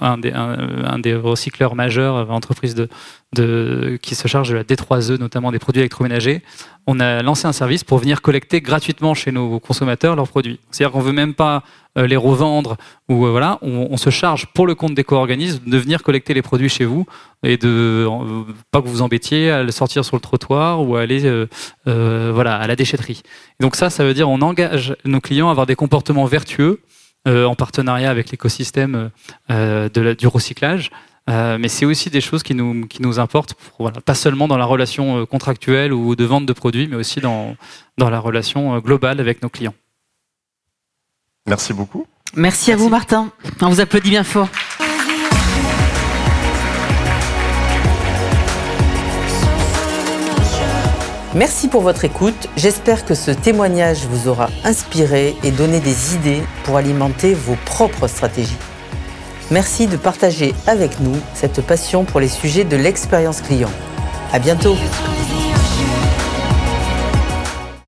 un 0.00 0.18
des, 0.18 0.32
un, 0.32 0.98
des, 0.98 1.14
recycleurs 1.14 1.74
majeurs, 1.74 2.30
entreprise 2.30 2.74
de, 2.74 2.88
de, 3.34 3.98
qui 4.02 4.14
se 4.14 4.28
charge 4.28 4.50
de 4.50 4.54
la 4.54 4.64
D3E, 4.64 5.18
notamment 5.18 5.50
des 5.50 5.58
produits 5.58 5.80
électroménagers. 5.80 6.42
On 6.86 7.00
a 7.00 7.22
lancé 7.22 7.46
un 7.46 7.52
service 7.52 7.84
pour 7.84 7.98
venir 7.98 8.22
collecter 8.22 8.60
gratuitement 8.60 9.14
chez 9.14 9.32
nos 9.32 9.60
consommateurs 9.60 10.16
leurs 10.16 10.28
produits. 10.28 10.58
C'est-à-dire 10.70 10.92
qu'on 10.92 11.00
veut 11.00 11.12
même 11.12 11.34
pas 11.34 11.62
euh, 11.98 12.06
les 12.06 12.16
revendre 12.16 12.76
ou 13.10 13.26
euh, 13.26 13.30
voilà, 13.30 13.58
on, 13.60 13.98
se 13.98 14.08
charge 14.08 14.46
pour 14.46 14.66
le 14.66 14.74
compte 14.74 14.94
d'éco-organismes 14.94 15.60
de 15.66 15.76
venir 15.76 16.02
collecter 16.02 16.32
les 16.32 16.40
produits 16.40 16.70
chez 16.70 16.86
vous 16.86 17.04
et 17.42 17.58
de 17.58 18.08
euh, 18.08 18.44
pas 18.70 18.80
que 18.80 18.86
vous 18.86 18.94
vous 18.94 19.02
embêtiez 19.02 19.50
à 19.50 19.62
le 19.62 19.70
sortir 19.70 20.02
sur 20.02 20.16
le 20.16 20.22
trottoir 20.22 20.80
ou 20.80 20.96
à 20.96 21.02
aller 21.02 21.46
voilà 21.84 22.56
à 22.56 22.66
la 22.66 22.76
déchetterie. 22.76 23.22
donc 23.60 23.76
ça, 23.76 23.90
ça 23.90 24.04
veut 24.04 24.14
dire 24.14 24.30
on 24.30 24.40
engage 24.40 24.96
nos 25.04 25.20
clients 25.20 25.48
à 25.48 25.50
avoir 25.50 25.66
des 25.66 25.74
comportements 25.74 26.24
vertueux 26.24 26.41
en 27.26 27.54
partenariat 27.54 28.10
avec 28.10 28.30
l'écosystème 28.30 29.10
du 29.48 30.26
recyclage. 30.26 30.90
mais 31.28 31.68
c'est 31.68 31.84
aussi 31.84 32.10
des 32.10 32.20
choses 32.20 32.42
qui 32.42 32.54
nous, 32.54 32.86
qui 32.86 33.00
nous 33.02 33.18
importent, 33.18 33.54
voilà, 33.78 34.00
pas 34.00 34.14
seulement 34.14 34.48
dans 34.48 34.56
la 34.56 34.64
relation 34.64 35.24
contractuelle 35.26 35.92
ou 35.92 36.16
de 36.16 36.24
vente 36.24 36.46
de 36.46 36.52
produits, 36.52 36.88
mais 36.88 36.96
aussi 36.96 37.20
dans, 37.20 37.56
dans 37.98 38.10
la 38.10 38.18
relation 38.18 38.78
globale 38.78 39.20
avec 39.20 39.42
nos 39.42 39.48
clients. 39.48 39.74
Merci 41.46 41.72
beaucoup. 41.72 42.06
Merci, 42.34 42.72
à 42.72 42.76
vous, 42.76 42.88
Martin. 42.88 43.30
On 43.60 43.68
vous 43.68 43.80
applaudit 43.80 44.10
bien 44.10 44.24
fort. 44.24 44.48
Merci 51.34 51.68
pour 51.68 51.80
votre 51.80 52.04
écoute. 52.04 52.48
J'espère 52.58 53.06
que 53.06 53.14
ce 53.14 53.30
témoignage 53.30 54.04
vous 54.04 54.28
aura 54.28 54.50
inspiré 54.64 55.34
et 55.42 55.50
donné 55.50 55.80
des 55.80 56.14
idées 56.14 56.42
pour 56.64 56.76
alimenter 56.76 57.32
vos 57.32 57.56
propres 57.64 58.06
stratégies. 58.06 58.58
Merci 59.50 59.86
de 59.86 59.96
partager 59.96 60.54
avec 60.66 61.00
nous 61.00 61.16
cette 61.32 61.62
passion 61.62 62.04
pour 62.04 62.20
les 62.20 62.28
sujets 62.28 62.64
de 62.64 62.76
l'expérience 62.76 63.40
client. 63.40 63.70
À 64.30 64.38
bientôt. 64.38 64.76